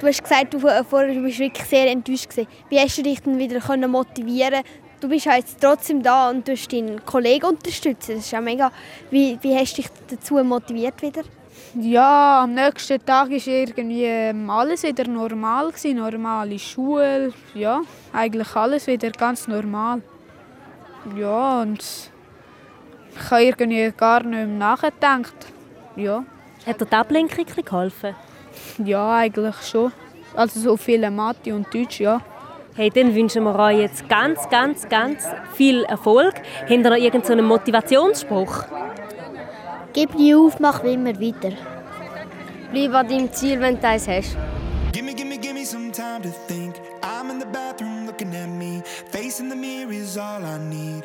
Du 0.00 0.06
hast 0.06 0.22
gesagt, 0.22 0.54
du 0.54 0.58
du 0.58 1.22
bist 1.22 1.38
wirklich 1.38 1.66
sehr 1.66 1.90
enttäuscht 1.90 2.30
gewesen. 2.30 2.48
Wie 2.70 2.78
hast 2.78 2.96
du 2.96 3.02
dich 3.02 3.20
dann 3.20 3.38
wieder 3.38 3.60
können 3.60 3.90
motivieren? 3.90 4.62
Du 4.98 5.08
bist 5.08 5.26
ja 5.26 5.36
jetzt 5.36 5.60
trotzdem 5.60 6.02
da 6.02 6.30
und 6.30 6.48
du 6.48 6.54
deinen 6.54 7.04
Kollegen 7.04 7.46
unterstützt. 7.46 8.08
Das 8.08 8.18
ist 8.18 8.30
ja 8.30 8.40
mega. 8.40 8.72
Wie, 9.10 9.38
wie 9.42 9.54
hast 9.54 9.76
du 9.76 9.82
dich 9.82 9.90
dazu 10.08 10.42
motiviert 10.42 11.02
wieder? 11.02 11.22
Ja, 11.74 12.44
am 12.44 12.54
nächsten 12.54 13.04
Tag 13.04 13.30
war 13.30 13.46
irgendwie 13.46 14.04
ähm, 14.04 14.48
alles 14.48 14.82
wieder 14.82 15.06
normal. 15.06 15.72
Normale 15.84 16.58
Schule, 16.58 17.32
ja, 17.54 17.82
eigentlich 18.12 18.56
alles 18.56 18.86
wieder 18.86 19.10
ganz 19.10 19.46
normal. 19.46 20.02
Ja, 21.16 21.62
und 21.62 21.82
ich 23.14 23.30
habe 23.30 23.44
irgendwie 23.44 23.92
gar 23.96 24.22
nicht 24.22 24.30
mehr 24.30 24.46
nachgedacht. 24.46 25.34
Ja. 25.96 26.24
Hat 26.66 26.80
dir 26.80 26.84
die 26.84 26.94
Ablenkung 26.94 27.46
geholfen? 27.64 28.14
Ja, 28.84 29.16
eigentlich 29.16 29.56
schon. 29.62 29.92
Also 30.34 30.60
so 30.60 30.76
viele 30.76 31.10
Mathe 31.10 31.54
und 31.54 31.72
Deutsch, 31.72 32.00
ja. 32.00 32.20
Hey, 32.74 32.90
dann 32.90 33.14
wünschen 33.14 33.44
wir 33.44 33.58
euch 33.58 33.78
jetzt 33.78 34.08
ganz, 34.08 34.48
ganz, 34.48 34.88
ganz 34.88 35.26
viel 35.54 35.84
Erfolg. 35.84 36.34
Habt 36.60 36.70
ihr 36.70 36.78
noch 36.78 36.96
irgendeinen 36.96 37.44
Motivationsspruch? 37.46 38.64
Gib 39.92 40.14
nie 40.14 40.34
auf, 40.34 40.60
mach 40.60 40.84
immer 40.84 41.18
weiter. 41.20 41.56
Bleib 42.72 42.94
an 42.94 43.08
deinem 43.08 43.32
Ziel, 43.32 43.60
wenn 43.60 43.80
du 43.80 43.88
eins 43.88 44.06
hast. 44.06 44.36
Gimme, 44.92 45.14
gimme, 45.14 45.38
gimme 45.38 45.64
some 45.64 45.90
time 45.90 46.22
to 46.22 46.30
think. 46.46 46.76
I'm 47.02 47.30
in 47.30 47.40
the 47.40 47.46
bathroom 47.46 48.06
looking 48.06 48.34
at 48.34 48.48
me. 48.48 48.82
Facing 49.10 49.48
the 49.48 49.56
mirror 49.56 49.92
is 49.92 50.16
all 50.16 50.44
I 50.44 50.58
need. 50.58 51.04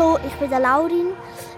Hallo, 0.00 0.18
ich 0.26 0.32
bin 0.36 0.48
der 0.48 0.60
Laurin. 0.60 1.12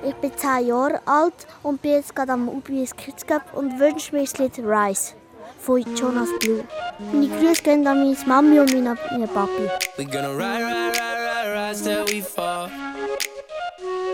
Ich 0.05 0.15
bin 0.17 0.37
10 0.37 0.67
Jahre 0.67 1.01
alt 1.07 1.47
und 1.63 1.81
bin 1.81 1.93
jetzt 1.93 2.13
gerade 2.13 2.33
am 2.33 2.49
UBS 2.49 2.97
Kids 2.97 3.25
Cup 3.25 3.43
und 3.55 3.79
wünsche 3.79 4.13
mir 4.13 4.23
das 4.23 4.37
Lied 4.37 4.59
Rise 4.59 5.13
von 5.61 5.81
Jonas 5.95 6.29
Blue. 6.41 6.65
Meine 7.13 7.29
Grüße 7.29 7.63
gehen 7.63 7.87
an 7.87 8.01
meine 8.01 8.17
Mami 8.27 8.59
und 8.59 8.73
meine, 8.73 8.99
meine 9.13 9.29
Papi. 9.29 9.71
We 9.97 10.05
gonna 10.05 10.33
ride, 10.33 10.65
ride, 10.65 10.93
ride, 10.93 11.21
ride, 11.23 11.55
rise 11.55 11.85
till 11.85 12.05
we 12.07 12.21
fall. 12.21 12.69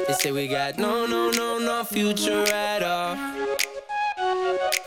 They 0.06 0.14
say 0.20 0.30
we 0.30 0.46
got 0.46 0.76
no, 0.76 1.06
no, 1.06 1.30
no, 1.30 1.58
no 1.58 1.84
future 1.84 2.44
at 2.52 2.82
all. 2.82 3.16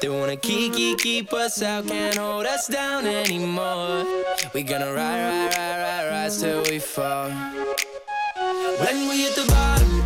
They 0.02 0.10
wanna 0.10 0.38
keep, 0.38 0.74
keep, 0.74 1.00
keep 1.00 1.34
us 1.34 1.64
out, 1.64 1.88
can't 1.88 2.16
hold 2.16 2.46
us 2.46 2.68
down 2.68 3.08
anymore. 3.08 4.06
We 4.54 4.62
gonna 4.62 4.94
ride, 4.94 4.98
ride, 4.98 5.56
ride, 5.58 5.80
ride, 5.82 6.10
rise 6.12 6.39
till 6.39 6.62
we 6.70 6.78
fall. 6.78 7.32
When 8.82 9.07
we 9.07 9.21
hit 9.21 9.36
the 9.36 9.45
bottom, 9.45 10.01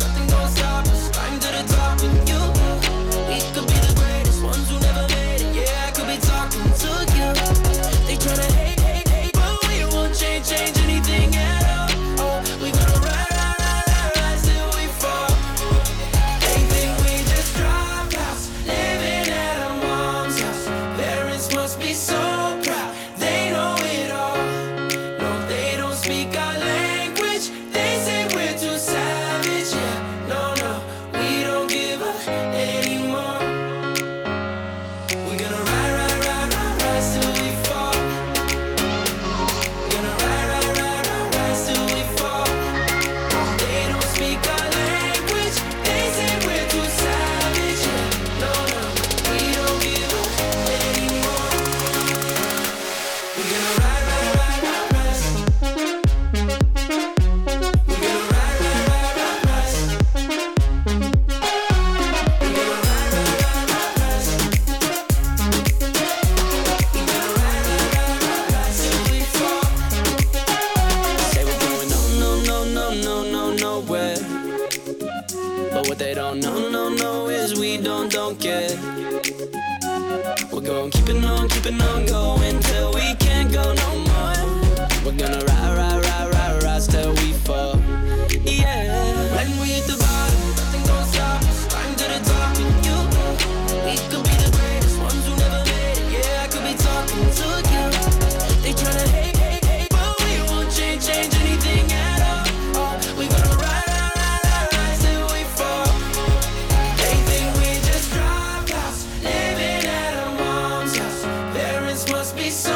so 112.50 112.75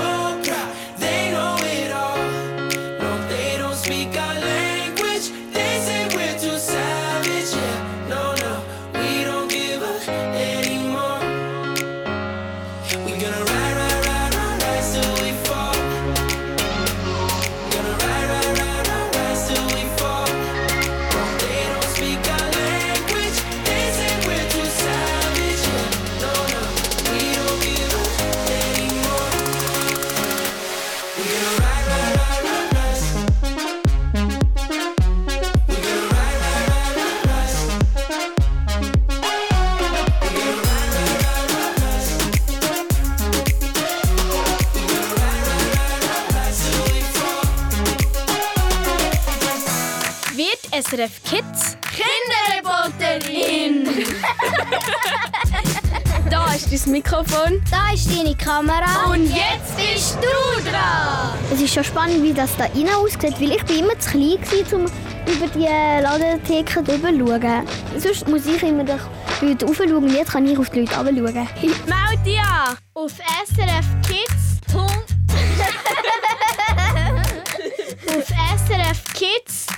Kamera. 58.51 59.07
Und 59.09 59.27
jetzt 59.27 59.77
bist 59.77 60.17
du 60.17 60.63
dran! 60.69 61.39
Es 61.53 61.61
ist 61.61 61.73
schon 61.73 61.85
spannend, 61.85 62.25
wie 62.25 62.33
das 62.33 62.57
da 62.57 62.65
rein 62.65 62.89
aussieht, 62.95 63.41
weil 63.41 63.53
ich 63.53 63.65
bin 63.65 63.79
immer 63.79 63.97
zu 64.01 64.11
klein 64.11 64.41
war, 64.41 64.73
um 64.79 64.87
über 65.33 65.47
die 65.55 65.69
Ladentheke 66.03 66.85
zu 66.85 66.85
schauen. 66.85 67.65
Sonst 67.97 68.27
muss 68.29 68.47
ich 68.47 68.61
immer 68.65 68.83
durch 68.83 69.03
die 69.41 69.47
Leute 69.47 69.67
raufschauen 69.67 69.95
und 69.95 70.13
jetzt 70.13 70.33
kann 70.33 70.49
ich 70.49 70.59
auf 70.59 70.69
die 70.71 70.81
Leute 70.81 70.97
runter 70.97 71.15
schauen. 71.15 71.47
Meld 71.87 72.27
dich 72.27 72.41
an 72.41 72.77
auf 72.95 73.13
srfkids.ch 73.13 74.75
auf 78.09 78.27
srfkids.ch 78.67 79.71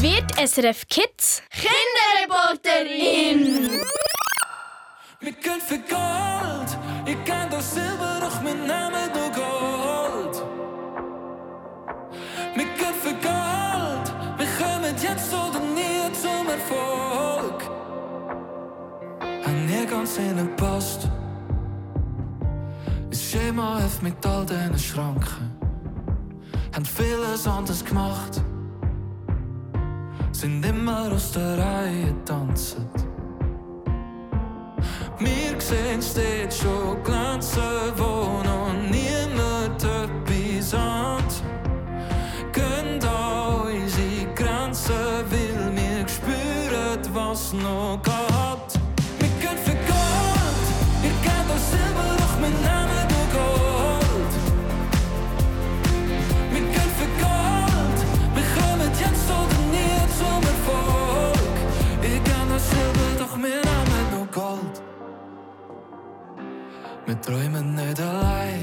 wird 0.00 0.48
SRF 0.48 0.86
Kids 0.88 1.17
MAF 23.58 24.02
mit 24.02 24.24
all 24.24 24.46
diesen 24.46 24.78
Schranken. 24.78 25.50
Haben 26.72 26.84
vieles 26.84 27.44
anders 27.44 27.84
gemacht. 27.84 28.40
Sind 30.30 30.64
immer 30.64 31.10
aus 31.10 31.32
der 31.32 31.58
Reihe 31.58 32.14
tanzend. 32.24 32.94
Wir 35.18 35.60
sehen 35.60 36.00
steht 36.00 36.54
schon 36.54 37.02
Glänzen, 37.02 37.90
wo 37.96 38.44
noch 38.44 38.72
niemand 38.92 39.82
etwas 39.82 40.72
hat. 40.72 41.32
Gehen 42.52 43.00
da 43.00 43.64
unsere 43.64 44.34
Grenzen, 44.36 44.94
weil 45.30 45.72
wir 45.74 46.06
spüren, 46.06 47.00
was 47.12 47.52
noch 47.54 48.00
geht. 48.04 48.47
Mit 67.08 67.24
Träumen 67.24 67.74
nicht 67.74 67.98
allein. 68.02 68.62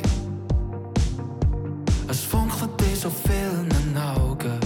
Es 2.08 2.20
funkelt 2.26 2.80
dir 2.80 2.96
so 2.96 3.10
vielen 3.10 3.98
Augen. 3.98 4.60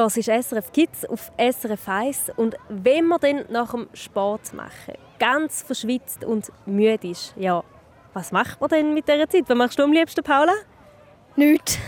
hörst 0.00 0.16
SRF 0.16 0.72
Kids 0.72 1.04
auf 1.04 1.30
SRF 1.38 1.88
1 1.88 2.32
und 2.36 2.56
wenn 2.68 3.06
man 3.06 3.20
dann 3.20 3.44
nach 3.48 3.72
dem 3.72 3.88
Sport 3.94 4.52
machen, 4.52 4.94
ganz 5.18 5.62
verschwitzt 5.62 6.24
und 6.24 6.50
müde 6.66 7.08
ist, 7.08 7.34
ja, 7.36 7.62
was 8.12 8.32
macht 8.32 8.60
man 8.60 8.70
denn 8.70 8.94
mit 8.94 9.08
dieser 9.08 9.28
Zeit? 9.28 9.44
Was 9.48 9.56
machst 9.56 9.78
du 9.78 9.84
am 9.84 9.92
liebsten, 9.92 10.22
Paula? 10.22 10.54
Nichts. 11.36 11.78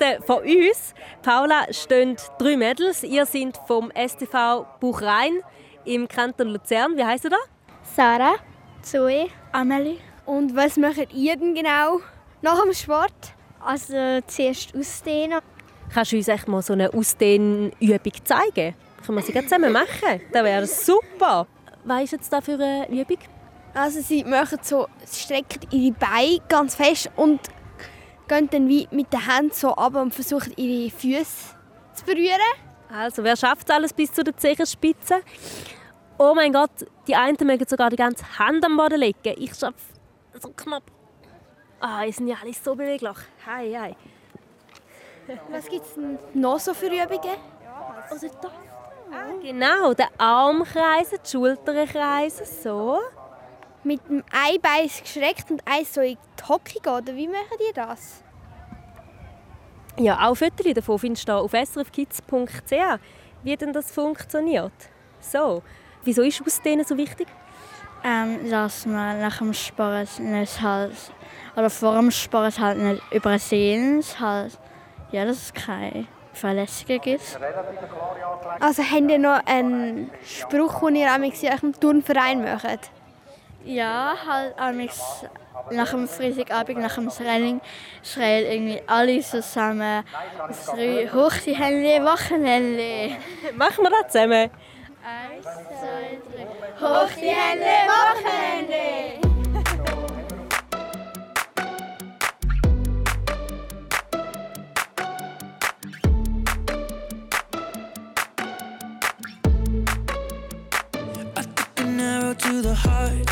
Äh, 0.00 0.20
von 0.22 0.38
uns, 0.42 0.94
Paula, 1.22 1.66
stehen 1.72 2.16
drei 2.38 2.56
Mädels. 2.56 3.02
Ihr 3.02 3.26
seid 3.26 3.60
vom 3.66 3.92
STV 3.94 4.64
Buchrhein 4.80 5.40
im 5.84 6.08
Kanton 6.08 6.48
Luzern. 6.48 6.96
Wie 6.96 7.04
heisst 7.04 7.24
ihr 7.24 7.30
da? 7.30 7.36
Sarah, 7.82 8.36
Zoe, 8.82 9.28
Amelie. 9.52 9.98
Und 10.24 10.56
was 10.56 10.78
macht 10.78 11.12
ihr 11.12 11.36
denn 11.36 11.54
genau 11.54 12.00
nach 12.40 12.62
dem 12.62 12.72
Sport? 12.72 13.12
Also 13.60 14.20
zuerst 14.26 14.74
ausdehnen, 14.74 15.40
Kannst 15.92 16.12
du 16.12 16.16
uns 16.16 16.28
echt 16.28 16.46
mal 16.46 16.62
so 16.62 16.72
eine 16.72 16.92
Ausdehnübung 16.92 18.12
zeigen? 18.24 18.74
Können 19.04 19.18
wir 19.18 19.22
sie 19.22 19.32
zusammen 19.32 19.72
machen? 19.72 20.20
Das 20.32 20.44
wäre 20.44 20.66
super. 20.66 21.46
Was 21.84 22.04
ist 22.04 22.12
jetzt 22.12 22.32
da 22.32 22.40
für 22.40 22.54
eine 22.54 22.88
Übung? 22.88 23.18
Also 23.74 24.00
sie 24.00 24.24
machen 24.24 24.58
so, 24.62 24.86
sie 25.04 25.20
strecken 25.20 25.60
ihre 25.70 25.94
Beine 25.94 26.38
ganz 26.48 26.74
fest 26.74 27.10
und 27.16 27.40
gehen 28.28 28.48
dann 28.50 28.68
wie 28.68 28.88
mit 28.90 29.12
den 29.12 29.26
Händen 29.26 29.52
so 29.52 29.74
ab 29.74 29.94
und 29.96 30.14
versuchen 30.14 30.52
ihre 30.56 30.90
Füße 30.90 31.54
zu 31.94 32.04
berühren. 32.04 32.38
Also, 32.92 33.22
wer 33.22 33.36
schafft 33.36 33.68
es 33.68 33.74
alles 33.74 33.92
bis 33.92 34.12
zu 34.12 34.24
der 34.24 34.36
Zehenspitze? 34.36 35.22
Oh 36.18 36.34
mein 36.34 36.52
Gott, 36.52 36.70
die 37.06 37.14
einen 37.14 37.36
mögen 37.42 37.66
sogar 37.68 37.88
die 37.88 37.96
ganze 37.96 38.24
Hand 38.38 38.64
am 38.64 38.76
Boden 38.76 38.98
legen. 38.98 39.34
Ich 39.36 39.54
schaffe 39.54 39.74
so 40.40 40.50
knapp. 40.50 40.82
Ah, 41.80 42.04
die 42.04 42.12
sind 42.12 42.28
ja 42.28 42.36
alle 42.42 42.52
so 42.52 42.74
beweglich. 42.74 43.16
Hei, 43.46 43.72
hei. 43.78 43.96
Was 45.50 45.68
gibt 45.68 45.86
es 45.86 45.92
noch 46.34 46.58
so 46.58 46.74
für 46.74 46.86
Übungen? 46.86 47.36
Also 48.10 48.28
da. 48.40 48.48
Ah, 49.12 49.32
genau, 49.42 49.92
den 49.92 50.06
Arm 50.18 50.62
kreisen, 50.64 51.18
die 51.24 51.30
Schultern 51.30 51.86
kreisen, 51.88 52.46
so. 52.46 52.98
Mit 53.82 54.06
dem 54.08 54.22
ein 54.30 54.60
Bein 54.60 54.88
geschreckt 54.88 55.50
und 55.50 55.62
eins 55.66 55.94
so 55.94 56.00
in 56.00 56.16
die 56.38 56.48
Hocke 56.48 56.80
gehen, 56.80 56.92
oder 56.92 57.14
wie 57.16 57.26
machen 57.26 57.56
die 57.58 57.72
das? 57.72 58.22
Ja, 59.98 60.28
auch 60.28 60.34
Fotos 60.34 60.72
davon 60.74 60.98
findest 60.98 61.28
du 61.28 61.32
auf 61.32 61.52
srfkids.ch, 61.52 63.00
wie 63.42 63.56
denn 63.56 63.72
das 63.72 63.90
funktioniert. 63.90 64.72
So, 65.20 65.62
wieso 66.04 66.22
ist 66.22 66.40
Ausdehnen 66.46 66.84
so 66.84 66.96
wichtig? 66.96 67.26
Ähm, 68.04 68.48
dass 68.48 68.86
man 68.86 69.20
nach 69.20 69.38
dem 69.38 69.52
Sport 69.52 70.18
nicht 70.20 70.62
halt, 70.62 70.96
oder 71.56 71.68
vor 71.68 71.96
dem 71.96 72.10
Sport 72.10 72.58
halt 72.58 72.78
nicht 72.78 73.02
übersehen, 73.12 74.02
halt, 74.18 74.58
ja, 75.12 75.24
dass 75.24 75.36
es 75.36 75.52
keine 75.52 76.06
Verletzungen 76.32 77.00
gibt. 77.00 77.38
Also 78.60 78.82
habt 78.82 79.10
ihr 79.10 79.18
noch 79.18 79.40
einen 79.46 80.10
Spruch, 80.24 80.80
den 80.80 80.96
ihr 80.96 81.14
in 81.14 81.52
eurem 81.52 81.80
Turnverein 81.80 82.42
macht? 82.42 82.90
Ja, 83.64 84.14
halt 84.26 84.58
amigs 84.58 85.26
nach 85.70 85.90
dem 85.90 86.08
Freitagabend, 86.08 86.78
nach 86.78 86.94
dem 86.94 87.08
Training, 87.08 87.60
schreien 88.02 88.50
irgendwie 88.50 88.82
alle 88.86 89.20
zusammen 89.20 90.04
hoch 91.12 91.32
die 91.44 91.54
Hände, 91.54 92.04
Wochenende. 92.04 93.16
Machen 93.56 93.84
wir 93.84 93.90
das 93.90 94.12
zusammen? 94.12 94.50
Eins, 95.02 95.44
zwei, 95.44 96.18
drei. 96.34 97.04
Hoch 97.04 97.10
die 97.16 97.28
Hände, 97.28 97.66
Wochenende! 97.88 99.29
Arrow 112.30 112.38
to 112.38 112.62
the 112.62 112.74
heart. 112.74 113.28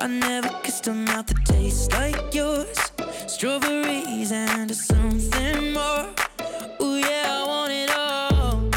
I 0.00 0.06
never 0.06 0.48
kissed 0.62 0.86
a 0.88 0.94
mouth 0.94 1.26
that 1.26 1.44
tastes 1.44 1.92
like 1.92 2.34
yours. 2.34 2.78
Strawberries 3.26 4.32
and 4.32 4.74
something 4.74 5.72
more. 5.72 6.06
Ooh, 6.82 6.98
yeah, 6.98 7.40
I 7.40 7.44
want 7.46 7.72
it 7.72 7.90
all. 7.96 8.70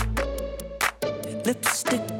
Lipstick 1.45 2.16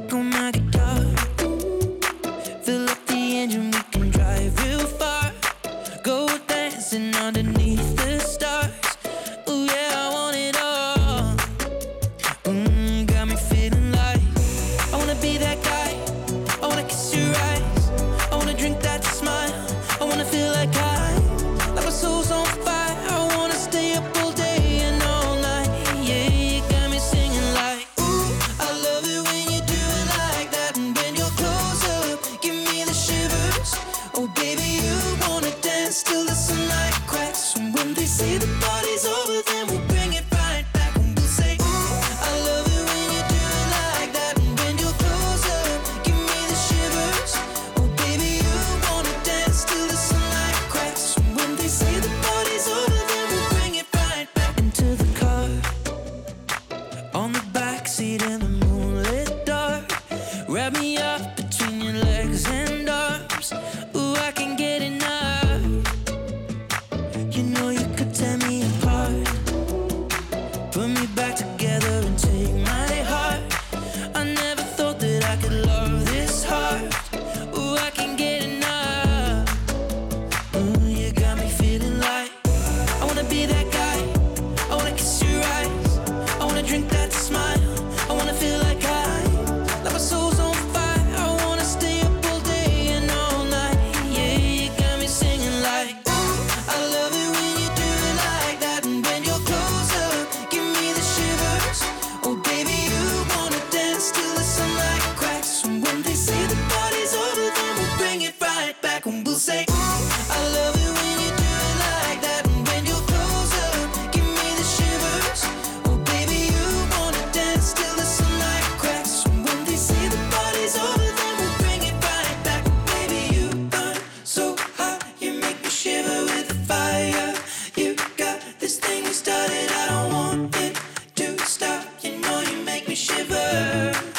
shiver. 133.08 134.17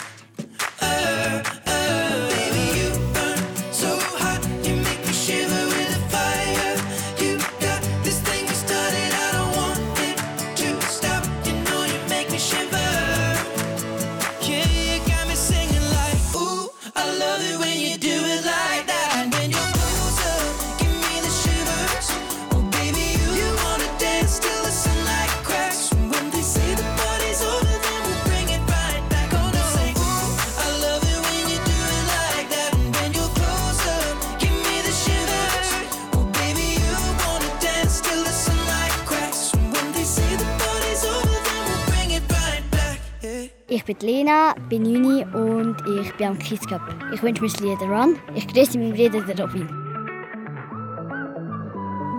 Bin 44.70 44.84
9 44.84 45.34
und 45.34 45.76
ich 45.99 46.13
bin 46.15 46.28
am 46.28 46.39
Kids. 46.39 46.65
Ich 47.11 47.24
wünsche 47.24 47.41
mir 47.41 47.49
das 47.49 47.59
Lied 47.59 47.82
Run. 47.82 48.15
Ich 48.36 48.47
grüße 48.47 48.78
meinen 48.78 48.93
Bruder 48.93 49.22
der 49.22 49.45
Robin. 49.45 49.67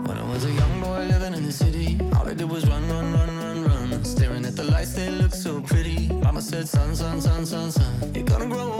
When 0.07 0.17
I 0.19 0.23
was 0.29 0.45
a 0.45 0.49
young 0.49 0.81
boy 0.81 1.07
living 1.07 1.35
in 1.35 1.45
the 1.45 1.53
city, 1.53 1.99
all 2.13 2.29
I 2.29 2.35
did 2.35 2.51
was 2.51 2.67
run, 2.67 2.83
run, 2.89 3.13
run, 3.13 3.29
run, 3.39 3.91
run. 3.91 4.05
Staring 4.05 4.45
at 4.45 4.57
the 4.57 4.65
lights, 4.65 4.95
they 4.95 5.11
look 5.11 5.33
so 5.33 5.61
pretty. 5.61 6.09
Mama 6.23 6.43
said, 6.43 6.69
son, 6.69 6.97
son, 6.97 7.21
son, 7.21 7.47
son, 7.47 7.71
son. 7.71 8.13
You're 8.15 8.25
gonna 8.25 8.47
grow 8.47 8.73
up, 8.73 8.80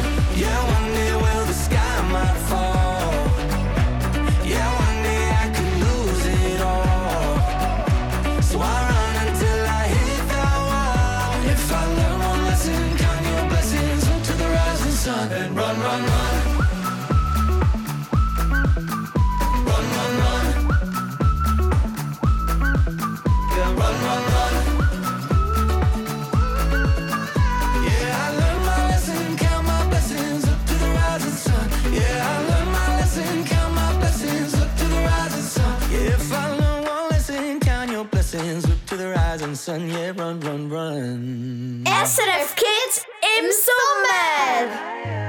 Sun. 39.61 39.87
Yeah, 39.89 40.11
run, 40.17 40.39
run, 40.39 40.69
run. 40.69 41.83
SRF 41.85 42.55
Kids 42.55 43.05
im 43.37 43.45
Sommer! 43.51 45.20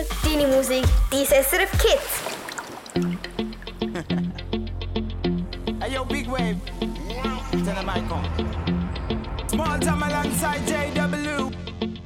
Sommer, 0.00 0.06
deine 0.24 0.46
Musik, 0.46 0.84
dein 1.10 1.26
SRF 1.26 1.70
Kids. 1.78 2.22
Hey 5.80 5.92
yo, 5.94 6.04
big 6.04 6.28
wave. 6.28 6.56
Tell 7.50 7.74
them 7.74 7.88
I 7.88 8.00
come. 8.08 8.24
Small 9.48 9.78
time 9.78 10.02
alongside 10.02 10.60
JW. 10.66 11.50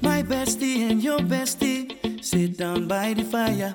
My 0.00 0.22
bestie 0.22 0.90
and 0.90 1.02
your 1.02 1.18
bestie 1.18 1.90
sit 2.24 2.56
down 2.56 2.86
by 2.86 3.14
the 3.14 3.24
fire. 3.24 3.74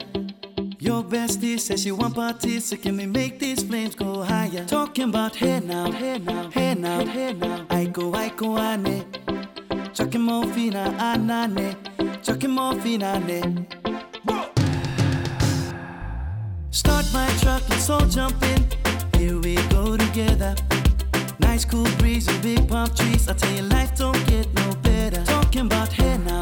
Your 0.80 1.04
bestie 1.04 1.60
says 1.60 1.82
she 1.84 1.92
want 1.92 2.16
parties, 2.16 2.66
so 2.66 2.78
can 2.78 2.96
we 2.98 3.06
make 3.06 3.40
these 3.40 3.62
flames 3.64 3.96
go 3.96 4.24
higher? 4.24 4.66
Talking 4.66 5.10
about 5.10 5.36
hey 5.36 5.60
now, 5.60 5.92
hey 5.92 6.18
now, 6.18 6.50
hey 6.50 6.76
now, 6.76 7.06
hey 7.06 7.34
now. 7.34 7.66
I 7.70 7.86
go, 7.86 8.14
I 8.14 8.30
go, 8.30 8.58
ane. 8.58 9.06
Chucking 9.94 10.22
more 10.22 10.46
fina, 10.48 10.96
anane. 10.98 11.76
Chucking 12.24 12.52
more 12.52 12.74
fina, 12.80 13.16
ane. 13.16 13.68
My 17.14 17.28
truck, 17.40 17.68
let's 17.70 17.90
all 17.90 18.06
jump 18.06 18.42
in. 18.44 18.66
Here 19.18 19.38
we 19.40 19.56
go 19.70 19.98
together. 19.98 20.56
Nice 21.40 21.66
cool 21.66 21.88
breeze 21.98 22.28
and 22.28 22.42
big 22.42 22.68
palm 22.68 22.90
trees. 22.94 23.28
I 23.28 23.34
tell 23.34 23.52
you, 23.54 23.64
life 23.64 23.96
don't 23.96 24.26
get 24.28 24.52
no 24.54 24.74
better. 24.84 25.24
Talking 25.26 25.66
about 25.66 25.92
hey 25.94 26.18
now, 26.18 26.39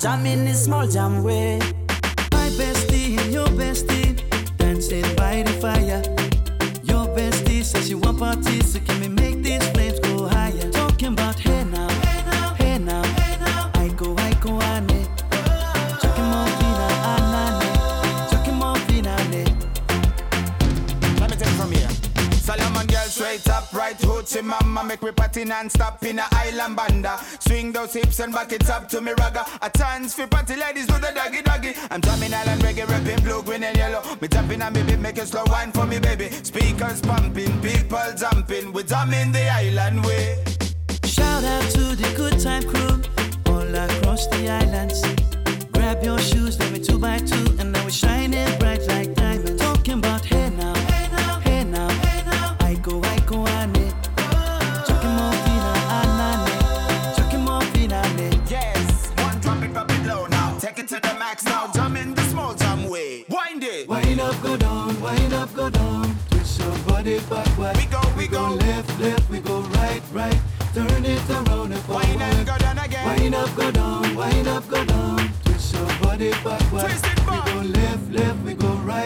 jam, 0.00 0.18
jam, 0.18 0.24
jam 0.24 0.26
in 0.26 0.44
this 0.44 0.64
small 0.64 0.86
jam 0.86 1.22
way. 1.22 1.58
My 2.32 2.48
bestie 2.56 3.18
and 3.18 3.32
your 3.32 3.46
bestie 3.48 4.16
dancing 4.56 5.02
by 5.16 5.42
the 5.42 5.52
fire. 5.60 6.02
Your 6.84 7.06
bestie 7.16 7.64
says 7.64 7.86
she 7.88 7.94
want 7.94 8.18
parties, 8.18 8.72
so 8.72 8.80
can 8.80 9.00
we 9.00 9.08
make 9.08 9.42
these 9.42 9.66
flames 9.70 10.00
go 10.00 10.28
higher? 10.28 10.70
Talking 10.70 11.12
about 11.12 11.38
hey 11.38 11.64
now, 11.64 11.88
hey 11.88 12.22
now, 12.26 12.54
hey 12.54 12.78
now, 12.78 13.02
hey 13.02 13.38
now. 13.38 13.70
I 13.74 13.88
go, 13.88 14.16
I 14.16 14.32
go, 14.34 14.60
ane. 14.60 15.06
Chucking 16.00 16.28
more 16.32 16.50
fina, 16.58 16.86
anane. 17.12 18.30
Chucking 18.30 18.54
more 18.54 18.76
fina. 18.86 19.16
Let 21.20 21.30
me 21.30 21.36
take 21.36 21.48
it 21.48 21.56
from 21.56 21.72
here. 21.72 21.88
Solomon 22.50 22.86
girl 22.86 23.04
straight 23.04 23.48
up, 23.48 23.72
right 23.72 23.96
hoochie 23.98 24.42
mama 24.42 24.82
Make 24.82 25.02
me 25.02 25.12
party 25.12 25.44
non-stop 25.44 26.02
in 26.04 26.18
a 26.18 26.26
island 26.32 26.74
banda 26.74 27.20
Swing 27.38 27.70
those 27.70 27.92
hips 27.92 28.18
and 28.18 28.32
back 28.32 28.50
it 28.52 28.68
up 28.68 28.88
to 28.88 29.00
me 29.00 29.12
Take 35.20 35.28
a 35.28 35.32
slow 35.32 35.44
wine 35.52 35.70
for 35.70 35.84
me, 35.84 35.98
baby. 35.98 36.30
Speakers 36.30 37.02
pumping, 37.02 37.60
people 37.60 38.00
jumping. 38.16 38.72
We're 38.72 38.84
jamming 38.84 39.32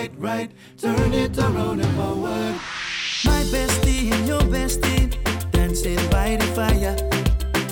right, 0.08 0.18
right. 0.18 0.50
Turn 0.78 1.14
it 1.14 1.38
around 1.38 1.80
and 1.80 1.96
forward. 1.96 2.54
My 3.24 3.42
bestie 3.52 4.12
and 4.12 4.26
your 4.26 4.40
bestie 4.40 5.10
dancing 5.50 5.96
by 6.10 6.36
the 6.36 6.46
fire. 6.54 6.96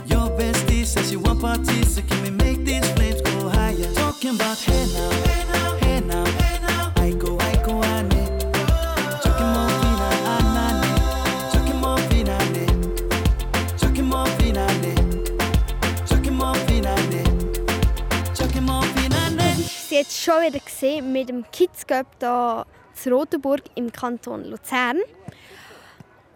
Your 0.06 0.30
bestie 0.38 0.84
says 0.86 1.10
she 1.10 1.16
want 1.16 1.40
parties, 1.40 1.94
so 1.94 2.02
can 2.02 2.22
we 2.22 2.30
make 2.30 2.64
these 2.64 2.88
flames 2.92 3.20
go 3.22 3.48
higher? 3.50 3.92
Talking 3.94 4.34
about 4.36 4.58
hey 4.58 4.86
now, 4.94 5.41
schon 20.22 20.40
wieder 20.46 20.60
gesehen 20.60 21.12
mit 21.12 21.28
dem 21.28 21.44
Kids 21.50 21.86
Cup 21.86 22.06
hier 22.20 22.64
in 23.04 23.12
Rotenburg 23.12 23.62
im 23.74 23.90
Kanton 23.90 24.44
Luzern. 24.44 25.00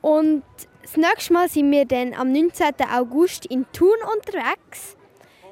Und 0.02 0.42
das 0.82 0.96
nächste 0.96 1.32
Mal 1.32 1.48
sind 1.48 1.70
wir 1.70 1.84
dann 1.84 2.12
am 2.14 2.32
19. 2.32 2.74
August 2.92 3.46
in 3.46 3.64
Thun 3.72 3.96
unterwegs. 4.12 4.96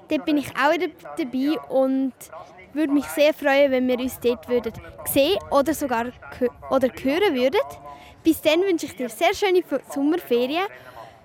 Dort 0.08 0.24
bin 0.24 0.38
ich 0.38 0.50
auch 0.50 0.74
dabei 1.16 1.60
und 1.68 2.12
würde 2.72 2.92
mich 2.92 3.04
sehr 3.06 3.32
freuen, 3.32 3.70
wenn 3.70 3.86
wir 3.86 3.98
uns 3.98 4.18
dort 4.18 4.48
würden 4.48 4.72
sehen 5.04 5.38
oder 5.50 5.72
sogar 5.72 6.06
oder 6.70 6.88
hören 6.88 7.34
würden. 7.34 7.60
Bis 8.24 8.40
dann 8.40 8.62
wünsche 8.62 8.86
ich 8.86 8.96
dir 8.96 9.08
sehr 9.08 9.34
schöne 9.34 9.62
Sommerferien. 9.92 10.66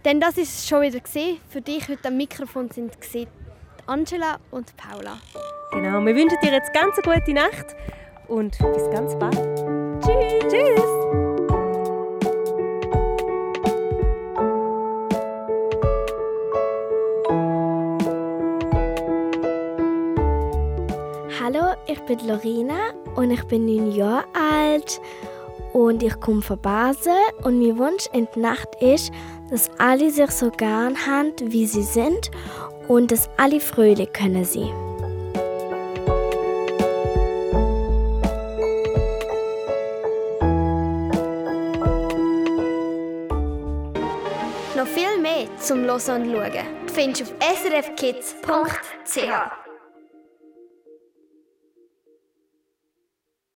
Denn 0.05 0.19
das 0.21 0.37
ist 0.37 0.67
schon 0.67 0.83
wieder 0.83 0.99
gesehen. 0.99 1.39
Für 1.49 1.61
dich 1.61 1.87
heute 1.89 2.07
am 2.07 2.17
Mikrofon 2.17 2.69
sind 2.69 3.01
gesehen 3.01 3.27
Angela 3.89 4.37
und 4.51 4.71
Paula. 4.77 5.17
Genau, 5.71 5.99
wir 6.05 6.15
wünschen 6.15 6.37
dir 6.43 6.51
jetzt 6.51 6.71
ganz 6.73 6.95
eine 6.99 7.15
gute 7.15 7.33
Nacht 7.33 7.75
und 8.27 8.55
bis 8.59 8.87
ganz 8.91 9.17
bald. 9.17 9.33
Tschüss. 10.05 10.43
Tschüss. 10.47 10.83
Hallo, 21.41 21.73
ich 21.87 21.99
bin 22.01 22.19
Lorena 22.27 22.91
und 23.15 23.31
ich 23.31 23.43
bin 23.45 23.65
neun 23.65 23.91
Jahre 23.91 24.25
alt 24.35 25.01
und 25.73 26.03
ich 26.03 26.19
komme 26.19 26.43
von 26.43 26.61
Basel 26.61 27.17
und 27.41 27.59
mein 27.59 27.79
Wunsch 27.79 28.07
in 28.13 28.27
der 28.35 28.51
Nacht 28.51 28.69
ist, 28.81 29.11
dass 29.49 29.71
alle 29.79 30.11
sich 30.11 30.29
so 30.29 30.51
gern 30.51 30.95
haben, 31.07 31.33
wie 31.41 31.65
sie 31.65 31.81
sind 31.81 32.29
und 32.89 33.11
dass 33.11 33.29
alle 33.37 33.61
fröhlich 33.61 34.11
können 34.11 34.43
sein. 34.43 34.67
Noch 44.75 44.87
viel 44.87 45.21
mehr 45.21 45.47
zum 45.59 45.83
Hören 45.83 45.93
und 45.93 46.31
Schauen 46.31 46.51
findest 46.93 47.21
du 47.21 47.25
auf 47.25 47.33
srfkids.ch. 47.63 49.68